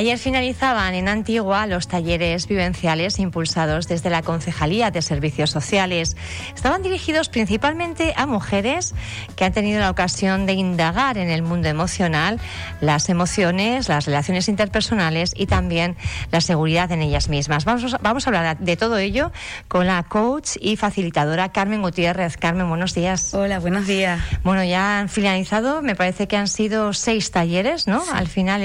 Ayer 0.00 0.16
finalizaban 0.16 0.94
en 0.94 1.08
Antigua 1.08 1.66
los 1.66 1.86
talleres 1.86 2.48
vivenciales 2.48 3.18
impulsados 3.18 3.86
desde 3.86 4.08
la 4.08 4.22
Concejalía 4.22 4.90
de 4.90 5.02
Servicios 5.02 5.50
Sociales. 5.50 6.16
Estaban 6.54 6.82
dirigidos 6.82 7.28
principalmente 7.28 8.14
a 8.16 8.24
mujeres 8.24 8.94
que 9.36 9.44
han 9.44 9.52
tenido 9.52 9.78
la 9.78 9.90
ocasión 9.90 10.46
de 10.46 10.54
indagar 10.54 11.18
en 11.18 11.28
el 11.28 11.42
mundo 11.42 11.68
emocional, 11.68 12.40
las 12.80 13.10
emociones, 13.10 13.90
las 13.90 14.06
relaciones 14.06 14.48
interpersonales 14.48 15.34
y 15.36 15.44
también 15.44 15.98
la 16.30 16.40
seguridad 16.40 16.90
en 16.92 17.02
ellas 17.02 17.28
mismas. 17.28 17.66
Vamos, 17.66 17.94
vamos 18.00 18.26
a 18.26 18.30
hablar 18.30 18.58
de 18.58 18.78
todo 18.78 18.96
ello 18.96 19.32
con 19.68 19.86
la 19.86 20.02
coach 20.04 20.52
y 20.62 20.76
facilitadora 20.76 21.52
Carmen 21.52 21.82
Gutiérrez. 21.82 22.38
Carmen, 22.38 22.70
buenos 22.70 22.94
días. 22.94 23.34
Hola, 23.34 23.58
buenos 23.58 23.86
días. 23.86 24.18
Bueno, 24.44 24.64
ya 24.64 25.00
han 25.00 25.10
finalizado, 25.10 25.82
me 25.82 25.94
parece 25.94 26.26
que 26.26 26.38
han 26.38 26.48
sido 26.48 26.94
seis 26.94 27.30
talleres, 27.32 27.86
¿no? 27.86 28.02
Al 28.14 28.28
final 28.28 28.62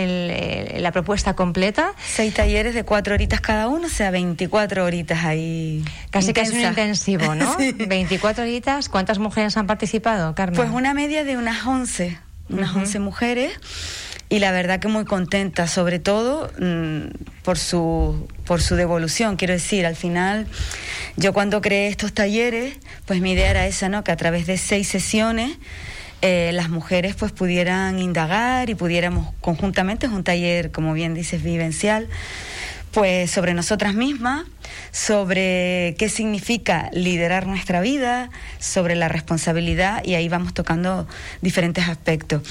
la 0.82 0.92
propuesta 0.94 1.25
está 1.26 1.36
completa. 1.36 1.94
Seis 2.06 2.36
talleres 2.36 2.76
de 2.76 2.84
cuatro 2.84 3.16
horitas 3.16 3.42
cada 3.42 3.68
uno, 3.68 3.88
o 3.88 3.90
sea, 3.90 4.12
24 4.12 4.86
horitas 4.86 5.26
ahí. 5.26 5.84
Casi 6.12 6.34
que 6.34 6.42
es 6.42 6.52
un 6.52 6.62
intensivo, 6.62 7.34
¿no? 7.34 7.58
24 7.88 8.44
horitas. 8.44 8.90
¿Cuántas 8.90 9.18
mujeres 9.18 9.58
han 9.58 9.66
participado, 9.66 10.36
Carmen? 10.36 10.56
Pues 10.56 10.70
una 10.70 10.94
media 10.94 11.24
de 11.24 11.36
unas 11.36 11.66
11, 11.66 12.20
unas 12.50 12.76
11 12.76 13.00
mujeres. 13.00 13.54
Y 14.30 14.38
la 14.38 14.52
verdad 14.52 14.80
que 14.80 14.88
muy 14.88 15.06
contenta, 15.06 15.66
sobre 15.66 15.98
todo 15.98 16.52
mm, 16.60 17.42
por, 17.44 17.58
su, 17.58 18.28
por 18.46 18.62
su 18.62 18.76
devolución. 18.76 19.36
Quiero 19.36 19.56
decir, 19.56 19.88
al 19.88 19.96
final, 19.96 20.46
yo 21.16 21.34
cuando 21.34 21.60
creé 21.60 21.88
estos 21.88 22.14
talleres, 22.14 22.76
pues 23.08 23.20
mi 23.20 23.32
idea 23.32 23.50
era 23.50 23.66
esa, 23.66 23.90
¿no? 23.90 24.04
Que 24.04 24.12
a 24.12 24.18
través 24.18 24.46
de 24.46 24.60
seis 24.60 24.88
sesiones 24.88 25.58
eh, 26.28 26.50
las 26.54 26.70
mujeres 26.70 27.14
pues 27.14 27.32
pudieran 27.32 28.00
indagar 28.00 28.72
y 28.72 28.74
pudiéramos 28.74 29.32
conjuntamente, 29.42 30.08
es 30.08 30.12
un 30.12 30.24
taller, 30.24 30.72
como 30.72 30.94
bien 30.94 31.14
dices, 31.14 31.44
vivencial, 31.44 32.08
pues 32.90 33.30
sobre 33.30 33.54
nosotras 33.54 33.94
mismas, 33.94 34.44
sobre 34.92 35.96
qué 36.00 36.10
significa 36.10 36.90
liderar 36.94 37.46
nuestra 37.46 37.80
vida, 37.80 38.32
sobre 38.58 38.96
la 38.96 39.08
responsabilidad 39.08 40.04
y 40.04 40.16
ahí 40.16 40.28
vamos 40.28 40.56
tocando 40.56 41.08
diferentes 41.44 41.88
aspectos. 41.88 42.42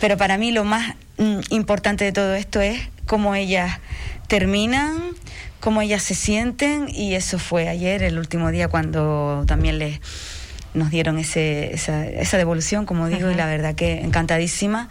Pero 0.00 0.16
para 0.16 0.36
mí 0.36 0.50
lo 0.50 0.64
más 0.64 0.96
mm, 1.18 1.38
importante 1.50 2.04
de 2.04 2.10
todo 2.10 2.34
esto 2.34 2.60
es 2.60 2.80
cómo 3.06 3.36
ellas 3.36 3.78
terminan, 4.26 5.00
cómo 5.60 5.82
ellas 5.82 6.02
se 6.02 6.16
sienten 6.16 6.88
y 6.88 7.14
eso 7.14 7.38
fue 7.38 7.68
ayer, 7.68 8.02
el 8.02 8.18
último 8.18 8.50
día 8.50 8.66
cuando 8.66 9.44
también 9.46 9.78
les 9.78 10.00
nos 10.74 10.90
dieron 10.90 11.18
ese, 11.18 11.74
esa, 11.74 12.06
esa 12.06 12.38
devolución, 12.38 12.86
como 12.86 13.08
digo, 13.08 13.30
y 13.30 13.34
la 13.34 13.46
verdad 13.46 13.74
que 13.74 14.00
encantadísima 14.00 14.88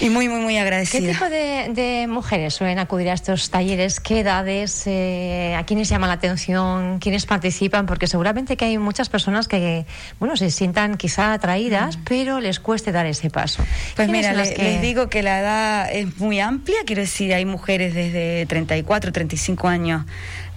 y 0.00 0.10
muy, 0.10 0.28
muy, 0.28 0.40
muy 0.40 0.56
agradecida. 0.56 1.00
¿Qué 1.00 1.12
tipo 1.12 1.28
de, 1.28 2.06
mujeres 2.08 2.54
suelen 2.54 2.78
acudir 2.78 3.10
a 3.10 3.12
estos 3.12 3.50
talleres? 3.50 4.00
¿Qué 4.00 4.20
edades? 4.20 4.84
Eh, 4.86 5.54
¿A 5.56 5.64
quiénes 5.64 5.88
llaman 5.88 6.08
la 6.08 6.14
atención? 6.14 6.98
¿Quiénes 6.98 7.26
participan? 7.26 7.86
Porque 7.86 8.06
seguramente 8.06 8.56
que 8.56 8.64
hay 8.64 8.78
muchas 8.78 9.08
personas 9.08 9.46
que, 9.46 9.86
bueno, 10.18 10.36
se 10.36 10.50
sientan 10.50 10.96
quizá 10.96 11.32
atraídas, 11.32 11.98
pero 12.04 12.40
les 12.40 12.58
cueste 12.58 12.92
dar 12.92 13.06
ese 13.06 13.30
paso. 13.30 13.64
Pues 13.96 14.08
mira, 14.08 14.32
les 14.32 14.82
digo 14.82 15.08
que 15.08 15.22
la 15.22 15.40
edad 15.40 15.92
es 15.92 16.18
muy 16.18 16.40
amplia, 16.40 16.78
quiero 16.84 17.02
decir, 17.02 17.32
hay 17.34 17.44
mujeres 17.44 17.94
desde 17.94 18.46
34, 18.46 19.12
35 19.12 19.68
años 19.68 20.04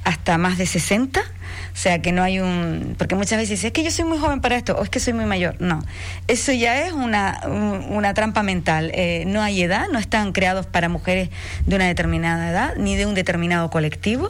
hasta 0.03 0.37
más 0.37 0.57
de 0.57 0.65
60 0.65 1.23
o 1.73 1.75
sea, 1.75 2.01
que 2.01 2.11
no 2.11 2.21
hay 2.21 2.39
un... 2.39 2.95
Porque 2.99 3.15
muchas 3.15 3.37
veces 3.39 3.49
dicen, 3.49 3.67
es 3.67 3.73
que 3.73 3.83
yo 3.83 3.89
soy 3.89 4.05
muy 4.05 4.19
joven 4.19 4.41
para 4.41 4.55
esto, 4.55 4.75
o 4.77 4.83
es 4.83 4.89
que 4.89 4.99
soy 4.99 5.13
muy 5.13 5.25
mayor. 5.25 5.55
No, 5.59 5.83
eso 6.27 6.51
ya 6.51 6.85
es 6.85 6.93
una, 6.93 7.41
una 7.47 8.13
trampa 8.13 8.43
mental. 8.43 8.91
Eh, 8.93 9.23
no 9.25 9.41
hay 9.41 9.63
edad, 9.63 9.87
no 9.91 9.97
están 9.97 10.33
creados 10.33 10.67
para 10.67 10.87
mujeres 10.87 11.29
de 11.65 11.75
una 11.75 11.87
determinada 11.87 12.51
edad, 12.51 12.75
ni 12.77 12.95
de 12.95 13.07
un 13.07 13.15
determinado 13.15 13.71
colectivo. 13.71 14.29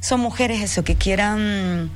Son 0.00 0.20
mujeres 0.20 0.60
eso, 0.60 0.84
que 0.84 0.94
quieran 0.94 1.90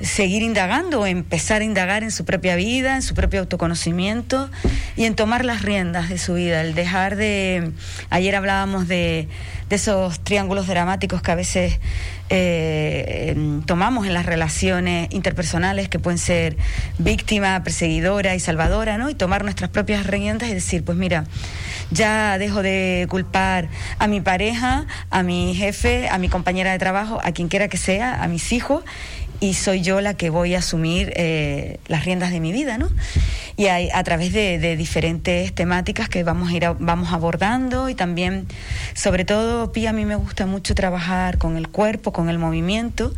seguir 0.00 0.42
indagando 0.42 1.00
o 1.00 1.06
empezar 1.06 1.62
a 1.62 1.64
indagar 1.64 2.02
en 2.02 2.10
su 2.10 2.24
propia 2.24 2.56
vida, 2.56 2.96
en 2.96 3.02
su 3.02 3.14
propio 3.14 3.40
autoconocimiento 3.40 4.48
y 4.96 5.04
en 5.04 5.14
tomar 5.14 5.44
las 5.44 5.62
riendas 5.62 6.08
de 6.08 6.18
su 6.18 6.34
vida, 6.34 6.62
el 6.62 6.74
dejar 6.74 7.14
de... 7.14 7.70
Ayer 8.10 8.34
hablábamos 8.34 8.88
de, 8.88 9.28
de 9.68 9.76
esos 9.76 10.20
triángulos 10.20 10.66
dramáticos 10.66 11.22
que 11.22 11.30
a 11.30 11.34
veces 11.34 11.78
eh, 12.30 13.34
tomamos 13.66 14.06
en 14.06 14.14
las 14.14 14.26
relaciones 14.26 15.08
interpersonales 15.10 15.88
que 15.88 15.98
pueden 15.98 16.18
ser 16.18 16.56
víctima, 16.98 17.62
perseguidora 17.62 18.34
y 18.34 18.40
salvadora, 18.40 18.98
¿no? 18.98 19.10
Y 19.10 19.14
tomar 19.14 19.44
nuestras 19.44 19.70
propias 19.70 20.06
riendas 20.06 20.48
y 20.48 20.54
decir, 20.54 20.84
pues 20.84 20.98
mira, 20.98 21.24
ya 21.90 22.38
dejo 22.38 22.62
de 22.62 23.06
culpar 23.08 23.68
a 23.98 24.06
mi 24.06 24.20
pareja, 24.20 24.86
a 25.10 25.22
mi 25.22 25.54
jefe, 25.54 26.08
a 26.08 26.18
mi 26.18 26.28
compañera 26.28 26.72
de 26.72 26.78
trabajo, 26.78 27.18
a 27.22 27.32
quien 27.32 27.48
quiera 27.48 27.68
que 27.68 27.76
sea, 27.76 28.22
a 28.22 28.28
mis 28.28 28.52
hijos, 28.52 28.84
y 29.40 29.54
soy 29.54 29.82
yo 29.82 30.00
la 30.00 30.14
que 30.14 30.30
voy 30.30 30.54
a 30.54 30.58
asumir 30.58 31.12
eh, 31.16 31.78
las 31.86 32.04
riendas 32.04 32.32
de 32.32 32.40
mi 32.40 32.52
vida, 32.52 32.76
¿no? 32.76 32.88
Y 33.58 33.66
hay, 33.66 33.90
a 33.92 34.02
través 34.04 34.32
de, 34.32 34.76
diferentes 34.76 35.52
temáticas 35.52 36.08
que 36.08 36.22
vamos 36.22 36.50
a 36.50 36.52
ir 36.54 36.64
vamos 36.78 37.12
abordando 37.12 37.90
y 37.90 37.94
también, 37.94 38.46
sobre 38.94 39.24
todo, 39.24 39.72
Pía, 39.72 39.90
a 39.90 39.92
mí 39.92 40.04
me 40.04 40.14
gusta 40.14 40.46
mucho 40.46 40.74
trabajar 40.74 41.38
con 41.38 41.56
el 41.56 41.68
cuerpo, 41.68 42.12
con 42.12 42.30
el 42.30 42.38
movimiento 42.38 43.12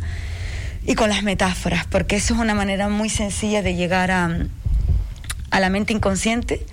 y 0.83 0.95
con 0.95 1.09
las 1.09 1.21
metáforas, 1.21 1.85
porque 1.85 2.15
eso 2.15 2.33
es 2.33 2.39
una 2.39 2.55
manera 2.55 2.89
muy 2.89 3.07
sencilla 3.07 3.61
de 3.61 3.75
llegar 3.75 4.09
a, 4.09 4.47
a 5.51 5.59
la 5.59 5.69
mente 5.69 5.93
inconsciente, 5.93 6.65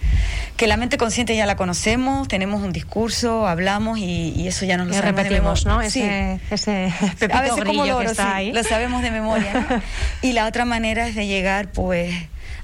que 0.56 0.66
la 0.66 0.76
mente 0.76 0.96
consciente 0.96 1.36
ya 1.36 1.46
la 1.46 1.56
conocemos, 1.56 2.26
tenemos 2.26 2.62
un 2.62 2.72
discurso, 2.72 3.46
hablamos 3.46 3.98
y, 3.98 4.46
eso 4.48 4.64
ya 4.64 4.76
nos 4.76 4.88
lo 4.88 5.02
repetimos, 5.02 5.66
¿no? 5.66 5.82
Ese, 5.82 6.40
ese 6.50 6.92
a 7.32 7.42
veces 7.42 7.64
como 7.64 7.84
que 7.84 8.04
está 8.06 8.36
ahí. 8.36 8.52
lo 8.52 8.62
sabemos 8.64 9.02
de 9.02 9.10
memoria. 9.10 9.82
y 10.22 10.32
la 10.32 10.46
otra 10.46 10.64
manera 10.64 11.06
es 11.06 11.14
de 11.14 11.26
llegar, 11.26 11.70
pues, 11.70 12.14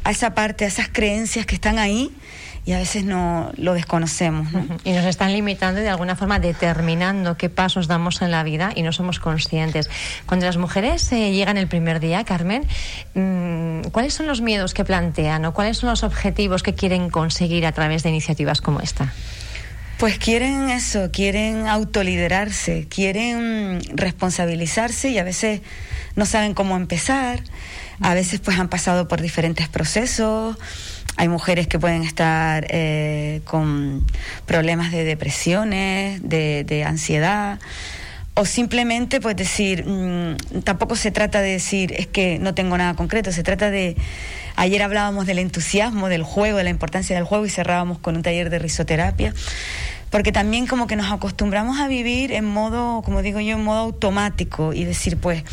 a 0.05 0.11
esa 0.11 0.35
parte, 0.35 0.65
a 0.65 0.69
esas 0.69 0.89
creencias 0.89 1.47
que 1.47 1.55
están 1.55 1.79
ahí 1.79 2.13
y 2.67 2.73
a 2.73 2.79
veces 2.79 3.05
no 3.05 3.53
lo 3.57 3.75
desconocemos. 3.75 4.49
Y 4.85 4.93
nos 4.93 5.05
están 5.05 5.33
limitando 5.33 5.81
y 5.81 5.83
de 5.83 5.91
alguna 5.91 6.17
forma 6.17 6.39
determinando 6.39 7.37
qué 7.37 7.51
pasos 7.51 7.89
damos 7.89 8.23
en 8.23 8.31
la 8.31 8.43
vida 8.43 8.73
y 8.75 8.83
no 8.83 8.93
somos 8.93 9.21
conscientes. 9.21 9.91
Cuando 10.27 10.47
las 10.47 10.57
mujeres 10.57 11.11
eh, 11.13 11.33
llegan 11.33 11.59
el 11.59 11.69
primer 11.69 12.01
día, 12.01 12.25
Carmen, 12.25 12.67
mm, 13.15 13.91
¿cuáles 13.93 14.15
son 14.15 14.27
los 14.27 14.41
miedos 14.41 14.73
que 14.73 14.85
plantean 14.85 15.45
o 15.45 15.53
cuáles 15.53 15.79
son 15.79 15.91
los 15.91 16.05
objetivos 16.05 16.63
que 16.63 16.75
quieren 16.75 17.11
conseguir 17.11 17.67
a 17.67 17.73
través 17.73 18.03
de 18.03 18.11
iniciativas 18.11 18.63
como 18.63 18.81
esta? 18.81 19.13
Pues 19.99 20.19
quieren 20.19 20.71
eso, 20.71 21.11
quieren 21.13 21.69
autoliderarse, 21.69 22.87
quieren 22.89 23.81
responsabilizarse 23.95 25.11
y 25.11 25.19
a 25.19 25.25
veces 25.25 25.61
no 26.17 26.27
saben 26.27 26.55
cómo 26.55 26.77
empezar, 26.77 27.43
a 28.01 28.15
veces 28.15 28.41
pues 28.41 28.59
han 28.59 28.69
pasado 28.69 29.09
por 29.09 29.21
diferentes 29.21 29.69
procesos. 29.69 30.57
Hay 31.17 31.29
mujeres 31.29 31.69
que 31.69 31.79
pueden 31.79 32.03
estar 32.03 32.67
eh, 32.71 33.41
con 33.45 34.05
problemas 34.47 34.91
de 34.91 35.05
depresiones, 35.05 36.21
de, 36.23 36.85
ansiedad, 36.87 37.61
o 38.35 38.45
simplemente 38.45 39.21
pues 39.21 39.37
decir, 39.37 39.85
mm, 39.87 40.63
tampoco 40.65 40.97
se 40.97 41.13
trata 41.13 41.41
de 41.41 41.53
decir 41.53 41.95
es 41.97 42.09
que 42.09 42.41
no 42.41 42.53
tengo 42.53 42.77
nada 42.77 42.95
concreto, 42.95 43.31
se 43.31 43.45
trata 43.45 43.71
de, 43.71 43.97
ayer 44.57 44.83
hablábamos 44.83 45.27
del 45.27 45.39
entusiasmo, 45.39 46.09
del 46.09 46.25
juego, 46.25 46.59
de 46.59 46.65
la 46.65 46.71
importancia 46.71 47.15
del 47.15 47.25
juego 47.25 47.47
y 47.47 47.51
cerrábamos 47.51 48.01
con 48.01 48.17
un 48.17 48.23
taller 48.23 48.51
de 48.51 48.59
risoterapia, 48.59 49.33
porque 50.11 50.33
también 50.33 50.67
como 50.67 50.89
que 50.89 50.97
nos 50.97 51.13
acostumbramos 51.13 51.79
a 51.79 51.87
vivir 51.87 52.33
en 52.33 52.45
modo, 52.45 53.03
como 53.03 53.23
digo 53.23 53.39
yo, 53.39 53.57
en 53.57 53.63
modo 53.63 53.79
automático 53.79 54.73
y 54.73 54.83
decir 54.83 55.17
pues 55.17 55.45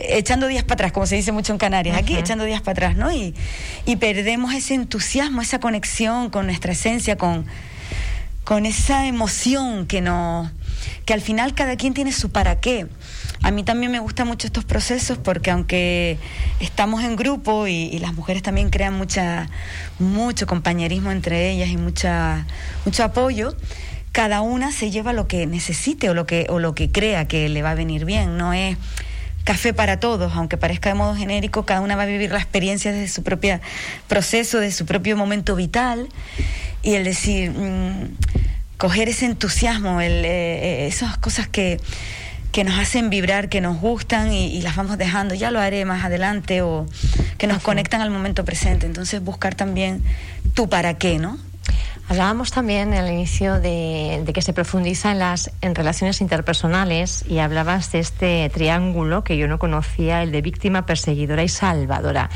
echando 0.00 0.46
días 0.46 0.64
para 0.64 0.74
atrás, 0.74 0.92
como 0.92 1.06
se 1.06 1.16
dice 1.16 1.32
mucho 1.32 1.52
en 1.52 1.58
Canarias, 1.58 1.96
aquí 1.96 2.16
echando 2.16 2.44
días 2.44 2.60
para 2.60 2.72
atrás, 2.72 2.96
¿no? 2.96 3.12
Y, 3.12 3.34
y, 3.86 3.96
perdemos 3.96 4.54
ese 4.54 4.74
entusiasmo, 4.74 5.42
esa 5.42 5.60
conexión 5.60 6.30
con 6.30 6.46
nuestra 6.46 6.72
esencia, 6.72 7.16
con, 7.16 7.46
con 8.44 8.66
esa 8.66 9.06
emoción 9.06 9.86
que 9.86 10.00
nos 10.00 10.50
que 11.04 11.14
al 11.14 11.20
final 11.20 11.54
cada 11.54 11.76
quien 11.76 11.94
tiene 11.94 12.12
su 12.12 12.30
para 12.30 12.60
qué. 12.60 12.86
A 13.42 13.50
mí 13.50 13.62
también 13.62 13.90
me 13.90 14.00
gustan 14.00 14.26
mucho 14.26 14.46
estos 14.46 14.64
procesos 14.64 15.18
porque 15.18 15.50
aunque 15.50 16.18
estamos 16.60 17.02
en 17.02 17.16
grupo 17.16 17.66
y, 17.66 17.98
las 17.98 18.14
mujeres 18.14 18.42
también 18.42 18.70
crean 18.70 18.94
mucha, 18.94 19.48
mucho 19.98 20.46
compañerismo 20.46 21.10
entre 21.10 21.50
ellas 21.50 21.68
y 21.70 21.76
mucha, 21.76 22.46
mucho 22.84 23.04
apoyo, 23.04 23.56
cada 24.12 24.40
una 24.40 24.72
se 24.72 24.90
lleva 24.90 25.12
lo 25.12 25.26
que 25.26 25.46
necesite 25.46 26.10
o 26.10 26.14
lo 26.14 26.26
que, 26.26 26.46
o 26.50 26.58
lo 26.58 26.74
que 26.74 26.90
crea 26.90 27.28
que 27.28 27.48
le 27.48 27.62
va 27.62 27.70
a 27.70 27.74
venir 27.74 28.04
bien. 28.04 28.36
No 28.36 28.52
es 28.52 28.76
café 29.44 29.72
para 29.72 29.98
todos, 30.00 30.32
aunque 30.34 30.56
parezca 30.56 30.90
de 30.90 30.94
modo 30.94 31.14
genérico, 31.14 31.64
cada 31.64 31.80
una 31.80 31.96
va 31.96 32.02
a 32.02 32.06
vivir 32.06 32.30
la 32.30 32.38
experiencia 32.38 32.92
desde 32.92 33.08
su 33.08 33.22
propio 33.22 33.60
proceso, 34.08 34.60
de 34.60 34.72
su 34.72 34.86
propio 34.86 35.16
momento 35.16 35.56
vital, 35.56 36.08
y 36.82 36.94
el 36.94 37.04
decir, 37.04 37.50
mm, 37.50 38.16
coger 38.76 39.08
ese 39.08 39.26
entusiasmo, 39.26 40.00
el, 40.00 40.24
eh, 40.24 40.84
eh, 40.84 40.86
esas 40.86 41.18
cosas 41.18 41.48
que, 41.48 41.78
que 42.52 42.64
nos 42.64 42.78
hacen 42.78 43.10
vibrar, 43.10 43.48
que 43.48 43.60
nos 43.60 43.78
gustan 43.78 44.32
y, 44.32 44.60
las 44.62 44.76
vamos 44.76 44.98
dejando, 44.98 45.34
ya 45.34 45.50
lo 45.50 45.60
haré 45.60 45.84
más 45.84 46.04
adelante, 46.04 46.62
o 46.62 46.86
que 47.38 47.46
nos 47.46 47.62
conectan 47.62 48.00
al 48.00 48.10
momento 48.10 48.44
presente. 48.44 48.86
Entonces 48.86 49.22
buscar 49.22 49.54
también 49.54 50.02
tu 50.54 50.68
para 50.68 50.94
qué, 50.94 51.18
¿no? 51.18 51.38
Hablábamos 52.10 52.50
también 52.50 52.92
al 52.92 53.08
inicio 53.08 53.60
de, 53.60 54.28
que 54.34 54.42
se 54.42 54.52
profundiza 54.52 55.12
en 55.12 55.20
las 55.20 55.52
en 55.60 55.76
relaciones 55.76 56.20
interpersonales 56.20 57.24
y 57.28 57.38
hablabas 57.38 57.92
de 57.92 58.00
este 58.00 58.50
triángulo 58.52 59.22
que 59.22 59.36
yo 59.36 59.46
no 59.46 59.60
conocía, 59.60 60.20
el 60.24 60.32
de 60.32 60.42
víctima, 60.42 60.86
perseguidora 60.86 61.44
y 61.44 61.48
salvadora. 61.48 62.28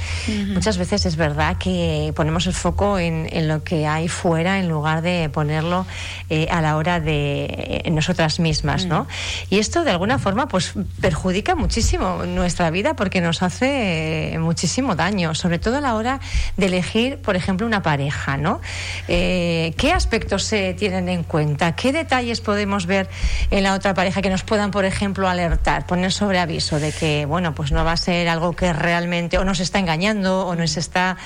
Muchas 0.52 0.78
veces 0.78 1.06
es 1.06 1.16
verdad 1.16 1.56
que 1.58 2.12
ponemos 2.14 2.46
el 2.46 2.52
foco 2.52 3.00
en, 3.00 3.48
lo 3.48 3.64
que 3.64 3.88
hay 3.88 4.06
fuera 4.06 4.60
en 4.60 4.68
lugar 4.68 5.02
de 5.02 5.28
ponerlo 5.28 5.86
eh, 6.30 6.46
a 6.52 6.60
la 6.60 6.76
hora 6.76 7.00
de 7.00 7.82
nosotras 7.90 8.38
mismas, 8.38 8.86
¿no? 8.86 9.08
Y 9.50 9.58
esto 9.58 9.82
de 9.82 9.90
alguna 9.90 10.20
forma 10.20 10.46
pues 10.46 10.74
perjudica 11.00 11.56
muchísimo 11.56 12.24
nuestra 12.26 12.70
vida 12.70 12.94
porque 12.94 13.20
nos 13.20 13.42
hace 13.42 14.36
muchísimo 14.38 14.94
daño, 14.94 15.34
sobre 15.34 15.58
todo 15.58 15.78
a 15.78 15.80
la 15.80 15.96
hora 15.96 16.20
de 16.56 16.66
elegir, 16.66 17.18
por 17.18 17.34
ejemplo, 17.34 17.66
una 17.66 17.82
pareja, 17.82 18.36
¿no? 18.36 18.60
Eh, 19.08 19.63
¿Qué 19.72 19.93
aspectos 19.93 20.43
se 20.44 20.75
tienen 20.75 21.08
en 21.08 21.22
cuenta? 21.22 21.75
¿Qué 21.75 21.93
detalles 21.93 22.40
podemos 22.40 22.87
ver 22.87 23.08
en 23.50 23.62
la 23.62 23.75
otra 23.75 23.94
pareja 23.94 24.20
que 24.20 24.31
nos 24.31 24.43
puedan, 24.43 24.70
por 24.70 24.84
ejemplo, 24.84 25.28
alertar, 25.28 25.87
poner 25.87 26.12
sobre 26.12 26.38
aviso 26.38 26.78
de 26.81 26.93
que, 26.93 27.25
bueno, 27.25 27.55
pues 27.55 27.72
no 27.72 27.84
va 27.84 27.93
a 27.93 27.96
ser 27.96 28.28
algo 28.28 28.55
que 28.55 28.72
realmente 28.72 29.38
o 29.38 29.44
nos 29.44 29.61
está 29.61 29.78
engañando 29.78 30.46
o 30.46 30.55
nos 30.55 30.76
está... 30.76 31.16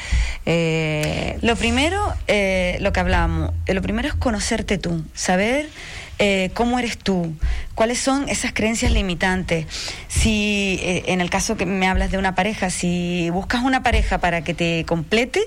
Eh, 0.46 1.38
lo 1.42 1.56
primero, 1.56 2.00
eh, 2.26 2.78
lo 2.80 2.92
que 2.92 3.00
hablábamos, 3.00 3.52
eh, 3.66 3.74
lo 3.74 3.82
primero 3.82 4.08
es 4.08 4.14
conocerte 4.14 4.78
tú, 4.78 5.04
saber... 5.14 5.68
cómo 6.52 6.80
eres 6.80 6.98
tú, 6.98 7.32
cuáles 7.76 8.00
son 8.00 8.28
esas 8.28 8.52
creencias 8.52 8.90
limitantes. 8.90 9.66
Si 10.08 10.80
en 10.82 11.20
el 11.20 11.30
caso 11.30 11.56
que 11.56 11.64
me 11.64 11.86
hablas 11.86 12.10
de 12.10 12.18
una 12.18 12.34
pareja, 12.34 12.70
si 12.70 13.30
buscas 13.30 13.62
una 13.62 13.84
pareja 13.84 14.18
para 14.18 14.42
que 14.42 14.52
te 14.52 14.84
complete, 14.84 15.40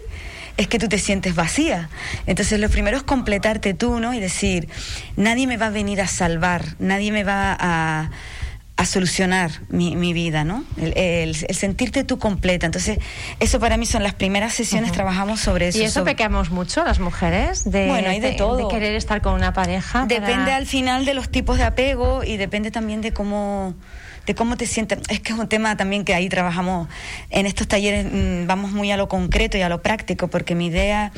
es 0.57 0.68
que 0.68 0.80
tú 0.80 0.88
te 0.88 0.98
sientes 0.98 1.36
vacía. 1.36 1.89
Entonces 2.25 2.59
lo 2.59 2.69
primero 2.69 2.98
es 2.98 3.03
completarte 3.03 3.74
tú, 3.74 4.00
¿no? 4.00 4.13
Y 4.13 4.19
decir, 4.19 4.68
nadie 5.15 5.48
me 5.48 5.57
va 5.57 5.68
a 5.68 5.71
venir 5.71 6.01
a 6.01 6.07
salvar, 6.07 6.75
nadie 6.80 7.12
me 7.12 7.24
va 7.24 7.56
a, 7.59 8.12
solucionar 8.86 9.51
mi, 9.69 10.13
vida, 10.13 10.44
¿no? 10.44 10.63
El, 10.78 11.36
sentirte 11.36 12.04
tú 12.04 12.19
completa. 12.19 12.66
Entonces, 12.66 13.00
eso 13.39 13.60
para 13.60 13.78
mí 13.78 13.86
son 13.86 14.04
las 14.04 14.13
primeras 14.13 14.54
sesiones, 14.54 14.92
trabajamos 14.92 15.39
sobre 15.39 15.69
eso. 15.69 15.80
¿Y 15.80 15.83
eso 15.83 16.04
pecamos 16.04 16.51
mucho 16.51 16.83
las 16.83 17.00
mujeres? 17.00 17.69
De, 17.69 17.88
bueno, 17.88 18.10
hay 18.10 18.19
de, 18.19 18.33
todo. 18.33 18.57
De 18.57 18.68
querer 18.68 18.95
estar 18.95 19.22
con 19.22 19.33
una 19.33 19.54
pareja. 19.54 20.06
Depende 20.07 20.51
al 20.51 20.66
final 20.66 21.06
de 21.06 21.13
los 21.13 21.30
tipos 21.30 21.57
de 21.57 21.63
apego 21.63 22.24
y 22.24 22.38
depende 22.38 22.72
también 22.72 23.01
de 23.01 23.13
cómo 23.13 23.75
de 24.25 24.36
cómo 24.36 24.56
te 24.56 24.68
sientes. 24.68 25.00
Es 25.10 25.19
que 25.19 25.34
es 25.34 25.39
un 25.39 25.48
tema 25.48 25.75
también 25.77 26.06
que 26.06 26.13
ahí 26.13 26.30
trabajamos 26.30 26.88
en 27.30 27.45
estos 27.45 27.68
talleres, 27.68 28.06
mm, 28.06 28.48
vamos 28.48 28.72
muy 28.72 28.92
a 28.92 28.98
lo 28.98 29.07
concreto 29.07 29.57
y 29.57 29.62
a 29.62 29.69
lo 29.69 29.81
práctico, 29.81 30.27
porque 30.27 30.56
mi 30.56 30.68
idea 30.68 31.12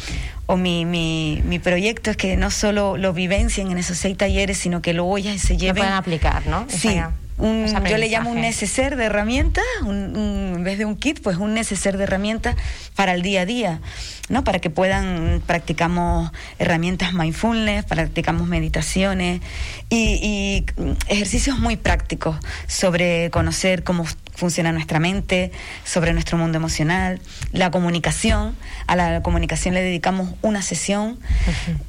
o 0.46 0.58
mi, 0.58 0.86
mi, 0.86 1.42
mi 1.46 1.60
proyecto 1.60 2.12
es 2.12 2.18
que 2.18 2.38
no 2.38 2.50
solo 2.52 2.98
lo 2.98 3.14
vivencien 3.14 3.72
en 3.72 3.78
esos 3.78 3.98
seis 3.98 4.18
talleres, 4.18 4.58
sino 4.58 4.82
que 4.82 4.94
luego 4.94 5.18
ya 5.18 5.38
se 5.38 5.58
lleven. 5.58 5.76
Lo 5.76 5.82
pueden 5.82 5.94
aplicar, 5.94 6.48
¿no? 6.48 6.66
Sí 6.70 7.00
yo 7.40 7.98
le 7.98 8.10
llamo 8.10 8.32
un 8.32 8.42
neceser 8.42 8.96
de 8.96 9.06
herramientas, 9.06 9.64
en 9.86 10.64
vez 10.64 10.78
de 10.78 10.86
un 10.86 10.96
kit, 10.96 11.22
pues 11.22 11.38
un 11.38 11.54
neceser 11.54 11.98
de 11.98 12.04
herramientas 12.04 12.56
para 12.96 13.14
el 13.14 13.22
día 13.22 13.42
a 13.42 13.46
día, 13.46 13.82
¿no? 14.30 14.44
Para 14.44 14.60
que 14.60 14.70
puedan, 14.70 15.42
practicamos 15.46 16.32
herramientas 16.60 17.14
mindfulness, 17.14 17.86
practicamos 17.86 18.48
meditaciones 18.48 19.42
y, 19.90 20.66
ejercicios 21.08 21.60
muy 21.60 21.76
prácticos 21.76 22.38
sobre 22.68 23.30
conocer 23.32 23.84
cómo 23.84 24.06
funciona 24.36 24.72
nuestra 24.72 25.00
mente, 25.00 25.52
sobre 25.84 26.14
nuestro 26.14 26.38
mundo 26.38 26.58
emocional, 26.58 27.22
la 27.52 27.72
comunicación. 27.72 28.56
A 28.88 28.96
la 28.96 29.22
comunicación 29.22 29.74
le 29.74 29.82
dedicamos 29.82 30.34
una 30.42 30.62
sesión 30.62 31.20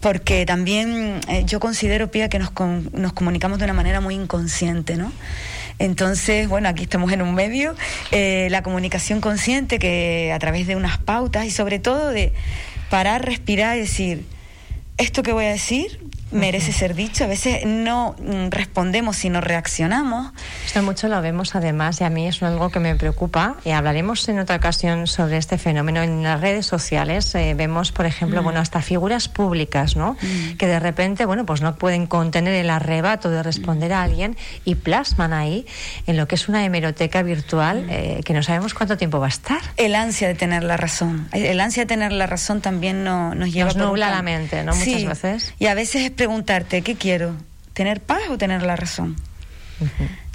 porque 0.01 0.47
también 0.47 1.21
eh, 1.29 1.45
yo 1.47 1.61
considero, 1.61 2.11
Pía, 2.11 2.29
que 2.29 2.39
nos, 2.39 2.53
nos 2.93 3.13
comunicamos 3.13 3.59
de 3.59 3.65
una 3.65 3.75
manera 3.75 4.01
muy 4.01 4.15
inconsciente, 4.15 4.97
¿no? 4.97 5.13
Entonces, 5.79 6.49
bueno, 6.49 6.69
aquí 6.69 6.85
estamos 6.85 7.11
en 7.13 7.23
un 7.23 7.35
medio, 7.35 7.75
eh, 8.13 8.47
la 8.51 8.63
comunicación 8.63 9.21
consciente 9.21 9.79
que 9.79 10.33
a 10.33 10.39
través 10.39 10.67
de 10.67 10.77
unas 10.77 10.99
pautas 10.99 11.47
y 11.47 11.51
sobre 11.51 11.81
todo 11.81 12.11
de 12.11 12.33
parar, 12.91 13.25
respirar 13.25 13.77
y 13.77 13.81
decir, 13.81 14.25
esto 14.99 15.25
que 15.25 15.33
voy 15.33 15.47
a 15.47 15.51
decir 15.51 15.99
merece 16.31 16.73
ser 16.73 16.95
dicho. 16.95 17.25
A 17.25 17.27
veces 17.27 17.65
no 17.65 18.17
mm, 18.19 18.49
respondemos, 18.51 19.17
sino 19.17 19.41
reaccionamos. 19.41 20.33
Esto 20.67 20.83
mucho 20.83 21.09
lo 21.09 21.21
vemos 21.23 21.55
además 21.55 22.01
y 22.01 22.05
a 22.05 22.11
mí 22.11 22.27
es 22.27 22.43
algo 22.43 22.71
que 22.71 22.81
me 22.81 22.95
preocupa 22.97 23.57
y 23.65 23.71
hablaremos 23.71 24.29
en 24.29 24.39
otra 24.39 24.57
ocasión 24.57 25.07
sobre 25.07 25.37
este 25.37 25.59
fenómeno 25.59 26.03
en 26.03 26.23
las 26.23 26.41
redes 26.41 26.67
sociales. 26.67 27.35
Eh, 27.35 27.55
vemos, 27.57 27.93
por 27.93 28.07
ejemplo, 28.07 28.41
mm. 28.41 28.45
bueno, 28.45 28.61
hasta 28.61 28.83
figuras 28.83 29.29
públicas, 29.29 29.97
¿no? 29.97 30.17
Mm. 30.21 30.57
Que 30.57 30.67
de 30.67 30.81
repente, 30.81 31.27
bueno, 31.27 31.47
pues 31.47 31.61
no 31.61 31.77
pueden 31.77 32.07
contener 32.07 32.55
el 32.55 32.71
arrebato 32.71 33.31
de 33.31 33.43
responder 33.43 33.93
a 33.93 34.03
alguien 34.03 34.37
y 34.65 34.75
plasman 34.75 35.33
ahí 35.33 35.67
en 36.07 36.17
lo 36.17 36.27
que 36.29 36.35
es 36.35 36.49
una 36.49 36.65
hemeroteca 36.65 37.23
virtual 37.23 37.87
eh, 37.91 38.21
que 38.25 38.35
no 38.35 38.43
sabemos 38.43 38.75
cuánto 38.75 38.97
tiempo 38.97 39.21
va 39.21 39.27
a 39.27 39.31
estar. 39.31 39.61
El 39.77 39.95
ansia 39.95 40.29
de 40.29 40.35
tener 40.35 40.63
la 40.63 40.77
razón. 40.77 41.29
El 41.33 41.61
ansia 41.61 41.85
de 41.85 41.87
tener 41.87 42.13
la 42.13 42.27
razón 42.27 42.61
también 42.61 43.05
no, 43.05 43.35
nos 43.35 43.53
lleva... 43.53 43.67
Nos 43.67 43.77
nubla 43.77 44.11
la 44.11 44.23
mente, 44.23 44.63
¿no? 44.65 44.75
Muchas 44.75 45.05
veces. 45.05 45.55
Y 45.59 45.67
a 45.67 45.75
veces 45.75 46.03
es 46.05 46.11
preguntarte, 46.25 46.81
¿qué 46.81 46.95
quiero? 46.95 47.37
¿Tener 47.75 48.01
paz 48.01 48.23
o 48.31 48.39
tener 48.39 48.63
la 48.63 48.77
razón? 48.77 49.15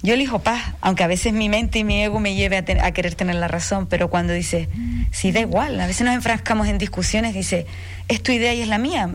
Yo 0.04 0.14
elijo 0.14 0.38
paz, 0.38 0.62
aunque 0.82 1.04
a 1.04 1.08
veces 1.08 1.34
mi 1.34 1.50
mente 1.50 1.80
y 1.80 1.84
mi 1.84 2.04
ego 2.04 2.20
me 2.20 2.36
lleve 2.36 2.58
a, 2.58 2.92
querer 2.92 3.16
tener 3.16 3.38
la 3.38 3.48
razón, 3.48 3.88
pero 3.88 4.08
cuando 4.08 4.32
dice, 4.34 4.70
sí, 5.12 5.32
da 5.32 5.40
igual, 5.40 5.80
a 5.80 5.88
veces 5.88 6.06
nos 6.06 6.14
enfrascamos 6.14 6.68
en 6.68 6.78
discusiones, 6.78 7.34
dice, 7.34 7.66
es 8.10 8.24
tu 8.24 8.32
idea 8.32 8.54
y 8.54 8.62
es 8.62 8.68
la 8.68 8.80
mía. 8.80 9.10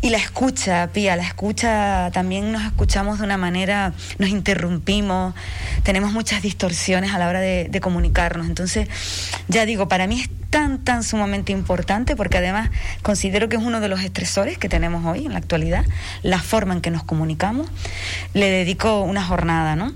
Y 0.00 0.10
la 0.10 0.16
escucha, 0.16 0.88
Pía, 0.92 1.16
la 1.16 1.24
escucha, 1.24 2.10
también 2.12 2.52
nos 2.52 2.64
escuchamos 2.64 3.18
de 3.18 3.24
una 3.24 3.36
manera, 3.36 3.92
nos 4.18 4.30
interrumpimos, 4.30 5.34
tenemos 5.82 6.12
muchas 6.12 6.40
distorsiones 6.40 7.12
a 7.12 7.18
la 7.18 7.28
hora 7.28 7.40
de, 7.40 7.80
comunicarnos. 7.82 8.46
Entonces, 8.46 8.88
ya 9.48 9.66
digo, 9.66 9.88
para 9.88 10.06
mí 10.06 10.20
es 10.20 10.30
tan, 10.50 10.82
tan 10.82 11.02
sumamente 11.02 11.52
importante 11.52 12.16
porque 12.16 12.38
además 12.38 12.70
considero 13.02 13.48
que 13.48 13.56
es 13.56 13.62
uno 13.62 13.80
de 13.80 13.88
los 13.88 14.00
estresores 14.00 14.56
que 14.56 14.68
tenemos 14.68 15.04
hoy 15.04 15.26
en 15.26 15.32
la 15.32 15.38
actualidad, 15.38 15.84
la 16.22 16.40
forma 16.40 16.74
en 16.74 16.80
que 16.80 16.90
nos 16.90 17.02
comunicamos. 17.02 17.68
Le 18.32 18.48
dedico 18.50 19.02
una 19.02 19.24
jornada, 19.24 19.76
¿no? 19.76 19.92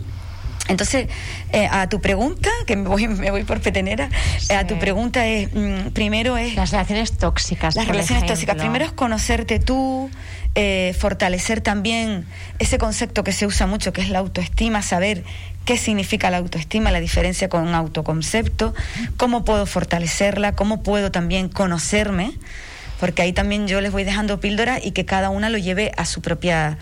Entonces, 0.71 1.09
eh, 1.53 1.69
a 1.71 1.89
tu 1.89 2.01
pregunta, 2.01 2.49
que 2.67 2.77
me 2.77 2.89
voy, 2.89 3.09
me 3.09 3.31
voy 3.31 3.43
por 3.43 3.61
petenera, 3.61 4.09
eh, 4.49 4.55
a 4.55 4.67
tu 4.67 4.79
pregunta 4.79 5.27
es, 5.27 5.53
mm, 5.53 5.91
primero 5.93 6.37
es... 6.37 6.55
Las 6.55 6.71
relaciones 6.71 7.19
tóxicas. 7.19 7.75
Las 7.75 7.89
relaciones 7.89 8.25
tóxicas. 8.25 8.57
Primero 8.57 8.85
es 8.85 8.93
conocerte 8.93 9.59
tú, 9.59 10.11
eh, 10.55 10.95
fortalecer 10.99 11.61
también 11.61 12.25
ese 12.61 12.79
concepto 12.79 13.25
que 13.25 13.33
se 13.33 13.47
usa 13.47 13.67
mucho, 13.67 13.93
que 13.93 14.01
es 14.01 14.11
la 14.11 14.21
autoestima, 14.21 14.81
saber 14.81 15.25
qué 15.65 15.77
significa 15.77 16.31
la 16.31 16.37
autoestima, 16.39 16.93
la 16.93 17.01
diferencia 17.01 17.49
con 17.49 17.67
un 17.67 17.75
autoconcepto, 17.75 18.73
cómo 19.17 19.45
puedo 19.45 19.67
fortalecerla, 19.67 20.55
cómo 20.55 20.83
puedo 20.85 21.11
también 21.11 21.49
conocerme 21.49 22.33
porque 23.01 23.23
ahí 23.23 23.33
también 23.33 23.67
yo 23.67 23.81
les 23.81 23.91
voy 23.91 24.05
dejando 24.05 24.39
píldoras 24.41 24.85
y 24.85 24.93
que 24.93 25.07
cada 25.07 25.31
una 25.31 25.49
lo 25.49 25.59
lleve 25.59 25.91
a 25.97 26.05
su 26.05 26.21
propia... 26.21 26.79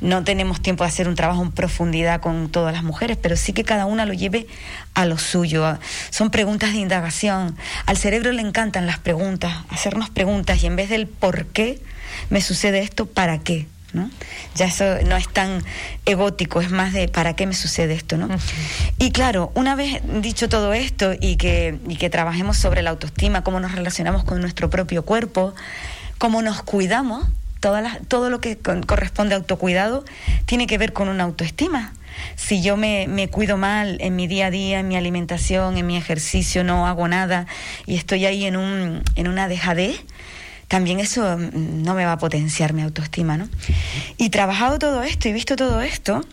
No 0.00 0.24
tenemos 0.24 0.62
tiempo 0.62 0.84
de 0.84 0.88
hacer 0.88 1.08
un 1.08 1.16
trabajo 1.16 1.42
en 1.42 1.50
profundidad 1.50 2.20
con 2.20 2.48
todas 2.48 2.72
las 2.72 2.84
mujeres, 2.84 3.18
pero 3.20 3.36
sí 3.36 3.52
que 3.52 3.64
cada 3.64 3.84
una 3.84 4.06
lo 4.06 4.14
lleve 4.14 4.46
a 4.94 5.04
lo 5.04 5.18
suyo. 5.18 5.78
Son 6.10 6.30
preguntas 6.30 6.72
de 6.72 6.78
indagación. 6.78 7.56
Al 7.84 7.96
cerebro 7.96 8.32
le 8.32 8.42
encantan 8.42 8.86
las 8.86 8.98
preguntas, 8.98 9.52
hacernos 9.68 10.08
preguntas 10.08 10.62
y 10.62 10.66
en 10.66 10.76
vez 10.76 10.88
del 10.88 11.06
por 11.06 11.46
qué 11.46 11.82
me 12.30 12.40
sucede 12.40 12.78
esto, 12.78 13.06
¿para 13.06 13.38
qué? 13.38 13.66
¿No? 13.92 14.10
Ya 14.54 14.66
eso 14.66 14.84
no 15.06 15.16
es 15.16 15.28
tan 15.28 15.62
egótico, 16.04 16.60
es 16.60 16.70
más 16.70 16.92
de 16.92 17.08
¿para 17.08 17.34
qué 17.34 17.46
me 17.46 17.54
sucede 17.54 17.94
esto? 17.94 18.16
¿no? 18.16 18.28
Y 18.98 19.10
claro, 19.12 19.50
una 19.54 19.74
vez 19.74 20.00
dicho 20.20 20.48
todo 20.48 20.72
esto 20.72 21.12
y 21.18 21.36
que, 21.36 21.78
y 21.88 21.96
que 21.96 22.10
trabajemos 22.10 22.56
sobre 22.56 22.82
la 22.82 22.90
autoestima, 22.90 23.42
cómo 23.42 23.60
nos 23.60 23.72
relacionamos 23.72 24.24
con 24.24 24.40
nuestro 24.40 24.70
propio 24.70 25.04
cuerpo, 25.04 25.54
cómo 26.18 26.42
nos 26.42 26.62
cuidamos, 26.62 27.26
todo 27.60 28.30
lo 28.30 28.40
que 28.40 28.56
corresponde 28.56 29.34
a 29.34 29.38
autocuidado 29.38 30.04
tiene 30.46 30.66
que 30.66 30.78
ver 30.78 30.92
con 30.92 31.08
una 31.08 31.24
autoestima. 31.24 31.92
Si 32.36 32.62
yo 32.62 32.76
me, 32.76 33.06
me, 33.08 33.28
cuido 33.28 33.56
mal 33.56 33.98
en 34.00 34.16
mi 34.16 34.26
día 34.26 34.46
a 34.46 34.50
día, 34.50 34.80
en 34.80 34.88
mi 34.88 34.96
alimentación, 34.96 35.76
en 35.76 35.86
mi 35.86 35.96
ejercicio, 35.96 36.64
no 36.64 36.86
hago 36.86 37.06
nada 37.08 37.46
y 37.86 37.96
estoy 37.96 38.26
ahí 38.26 38.44
en, 38.44 38.56
un, 38.56 39.02
en 39.14 39.28
una 39.28 39.48
dejadez, 39.48 40.00
también 40.68 41.00
eso 41.00 41.36
mm, 41.36 41.82
no 41.82 41.94
me 41.94 42.04
va 42.04 42.12
a 42.12 42.18
potenciar 42.18 42.72
mi 42.74 42.82
autoestima, 42.82 43.36
¿no? 43.36 43.48
Y 44.16 44.30
trabajado 44.30 44.78
todo 44.78 45.02
esto 45.02 45.28
y 45.28 45.32
visto 45.32 45.56
todo 45.56 45.80
esto, 45.80 46.24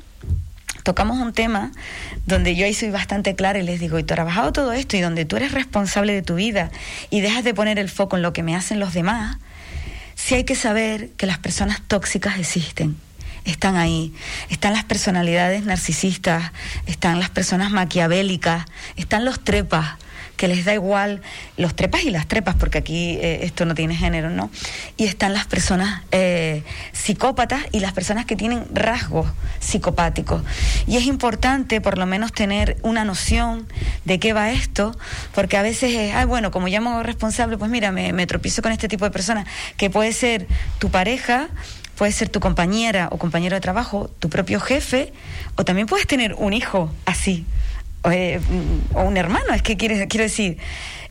tocamos 0.84 1.18
un 1.18 1.34
tema 1.34 1.72
donde 2.28 2.56
yo 2.56 2.66
ahí 2.66 2.74
soy 2.74 2.92
bastante 2.92 3.36
clara 3.36 3.58
y 3.58 3.64
les 3.64 3.80
digo, 3.80 3.98
y 3.98 4.04
trabajado 4.04 4.54
todo 4.54 4.72
esto 4.74 4.96
y 4.98 5.02
donde 5.02 5.26
tú 5.26 5.38
eres 5.38 5.52
responsable 5.52 6.14
de 6.14 6.22
tu 6.22 6.36
vida 6.36 6.70
y 7.10 7.22
dejas 7.22 7.44
de 7.44 7.54
poner 7.54 7.80
el 7.80 7.90
foco 7.90 8.18
en 8.18 8.22
lo 8.22 8.34
que 8.34 8.44
me 8.44 8.56
hacen 8.56 8.80
los 8.80 8.94
demás, 8.94 9.38
sí 10.14 10.36
hay 10.36 10.44
que 10.44 10.56
saber 10.56 11.10
que 11.18 11.26
las 11.26 11.40
personas 11.40 11.82
tóxicas 11.88 12.38
existen. 12.38 12.98
Están 13.46 13.76
ahí, 13.76 14.12
están 14.50 14.74
las 14.74 14.84
personalidades 14.84 15.66
narcisistas, 15.66 16.52
están 16.88 17.20
las 17.20 17.30
personas 17.30 17.72
maquiavélicas, 17.72 18.66
están 18.96 19.24
los 19.24 19.44
trepas, 19.44 19.98
que 20.36 20.48
les 20.48 20.66
da 20.66 20.74
igual 20.74 21.22
los 21.58 21.76
trepas 21.76 22.04
y 22.04 22.10
las 22.10 22.28
trepas, 22.28 22.56
porque 22.56 22.78
aquí 22.78 23.18
eh, 23.22 23.40
esto 23.44 23.66
no 23.66 23.76
tiene 23.76 23.96
género, 23.96 24.30
¿no? 24.30 24.50
Y 24.98 25.06
están 25.06 25.34
las 25.34 25.46
personas 25.46 26.04
eh, 26.12 26.64
psicópatas 26.92 27.64
y 27.72 27.80
las 27.80 27.94
personas 27.94 28.26
que 28.26 28.36
tienen 28.36 28.66
rasgos 28.74 29.28
psicopáticos. 29.60 30.44
Y 30.88 30.98
es 30.98 31.06
importante 31.06 31.82
por 31.82 31.98
lo 31.98 32.06
menos 32.06 32.32
tener 32.32 32.78
una 32.82 33.06
noción 33.06 33.68
de 34.04 34.20
qué 34.20 34.34
va 34.34 34.52
esto, 34.52 34.98
porque 35.34 35.58
a 35.58 35.62
veces 35.62 35.94
es, 35.94 36.14
ay, 36.14 36.26
bueno, 36.26 36.52
como 36.52 36.68
llamo 36.68 37.04
responsable, 37.04 37.58
pues 37.58 37.72
mira, 37.72 37.92
me, 37.92 38.14
me 38.14 38.28
tropiezo 38.28 38.62
con 38.62 38.72
este 38.72 38.88
tipo 38.88 39.06
de 39.06 39.12
personas, 39.12 39.48
que 39.78 39.90
puede 39.90 40.14
ser 40.14 40.48
tu 40.80 40.90
pareja, 40.90 41.50
puede 41.96 42.12
ser 42.12 42.30
tu 42.30 42.40
compañera 42.40 43.08
o 43.12 43.18
compañero 43.18 43.56
de 43.56 43.62
trabajo, 43.62 44.10
tu 44.20 44.30
propio 44.30 44.60
jefe, 44.60 45.14
o 45.56 45.64
también 45.64 45.88
puedes 45.88 46.08
tener 46.08 46.36
un 46.38 46.54
hijo 46.54 46.92
así, 47.06 47.46
o, 48.06 48.12
eh, 48.12 48.40
un 48.96 49.18
hermano, 49.18 49.54
es 49.54 49.62
que 49.62 49.78
quiero, 49.78 49.96
quiero 50.08 50.24
decir, 50.24 50.58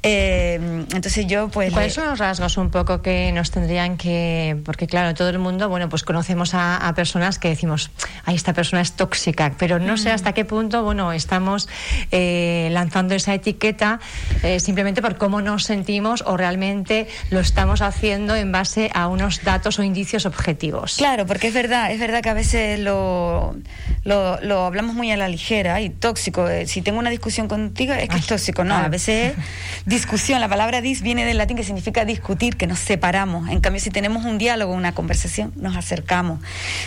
eh, 0.07 0.85
entonces 0.93 1.27
yo 1.27 1.49
pues... 1.49 1.73
¿Cuáles 1.73 1.95
son 1.95 2.05
los 2.05 2.19
rasgos 2.19 2.59
un 2.59 2.71
poco 2.71 3.01
que 3.01 3.33
nos 3.33 3.51
tendrían 3.51 3.97
que... 3.97 4.55
Porque 4.63 4.87
claro, 4.87 5.15
todo 5.15 5.31
el 5.31 5.39
mundo, 5.39 5.71
bueno, 5.71 5.89
pues 5.89 6.03
conocemos 6.03 6.53
a, 6.53 6.93
personas 6.95 7.39
que 7.39 7.49
decimos, 7.49 7.91
ay, 8.27 8.35
esta 8.35 8.53
persona 8.53 8.83
es 8.83 8.93
tóxica, 8.93 9.55
pero 9.59 9.79
no 9.79 9.97
sé 9.97 10.11
hasta 10.11 10.33
qué 10.35 10.45
punto, 10.45 10.85
bueno, 10.85 11.13
estamos 11.13 11.71
eh, 12.13 12.69
lanzando 12.71 13.15
esa 13.15 13.33
etiqueta 13.33 13.99
eh, 14.43 14.61
simplemente 14.61 15.01
por 15.01 15.17
cómo 15.17 15.41
nos 15.41 15.65
sentimos 15.65 16.23
o 16.27 16.37
realmente 16.37 17.09
lo 17.31 17.41
estamos 17.41 17.81
haciendo 17.81 18.37
en 18.37 18.53
base 18.53 18.91
a 18.93 19.09
unos 19.09 19.43
datos 19.43 19.79
o 19.79 19.83
indicios 19.83 20.27
objetivos. 20.27 20.97
Claro, 20.99 21.25
porque 21.25 21.49
es 21.49 21.55
verdad, 21.55 21.91
es 21.91 21.99
verdad 21.99 22.23
que 22.23 22.29
a 22.29 22.35
veces 22.35 22.79
lo, 22.79 23.57
lo, 24.05 24.65
hablamos 24.67 24.95
muy 24.95 25.11
a 25.11 25.17
la 25.17 25.29
ligera 25.29 25.81
y 25.81 25.89
tóxico. 25.89 26.47
si 26.67 26.83
tengo 26.83 26.99
una 26.99 27.11
discusión 27.11 27.49
contigo 27.49 27.95
es 27.95 28.11
que 28.11 28.17
es 28.17 28.27
tóxico, 28.27 28.65
no, 28.65 28.75
a 28.75 28.89
veces 28.89 29.33
discusión. 29.95 30.41
La 30.41 30.49
palabra 30.49 30.81
dis 30.81 31.03
viene 31.03 31.25
del 31.25 31.39
latín 31.39 31.57
que 31.57 31.63
significa 31.63 32.05
discutir, 32.05 32.57
que 32.57 32.67
nos 32.67 32.81
separamos. 32.81 33.49
En 33.49 33.61
cambio, 33.61 33.81
si 33.81 33.91
tenemos 33.91 34.25
un 34.25 34.39
diálogo, 34.39 34.73
una 34.73 34.93
conversación, 34.93 35.53
nos 35.55 35.77
acercamos. 35.77 36.41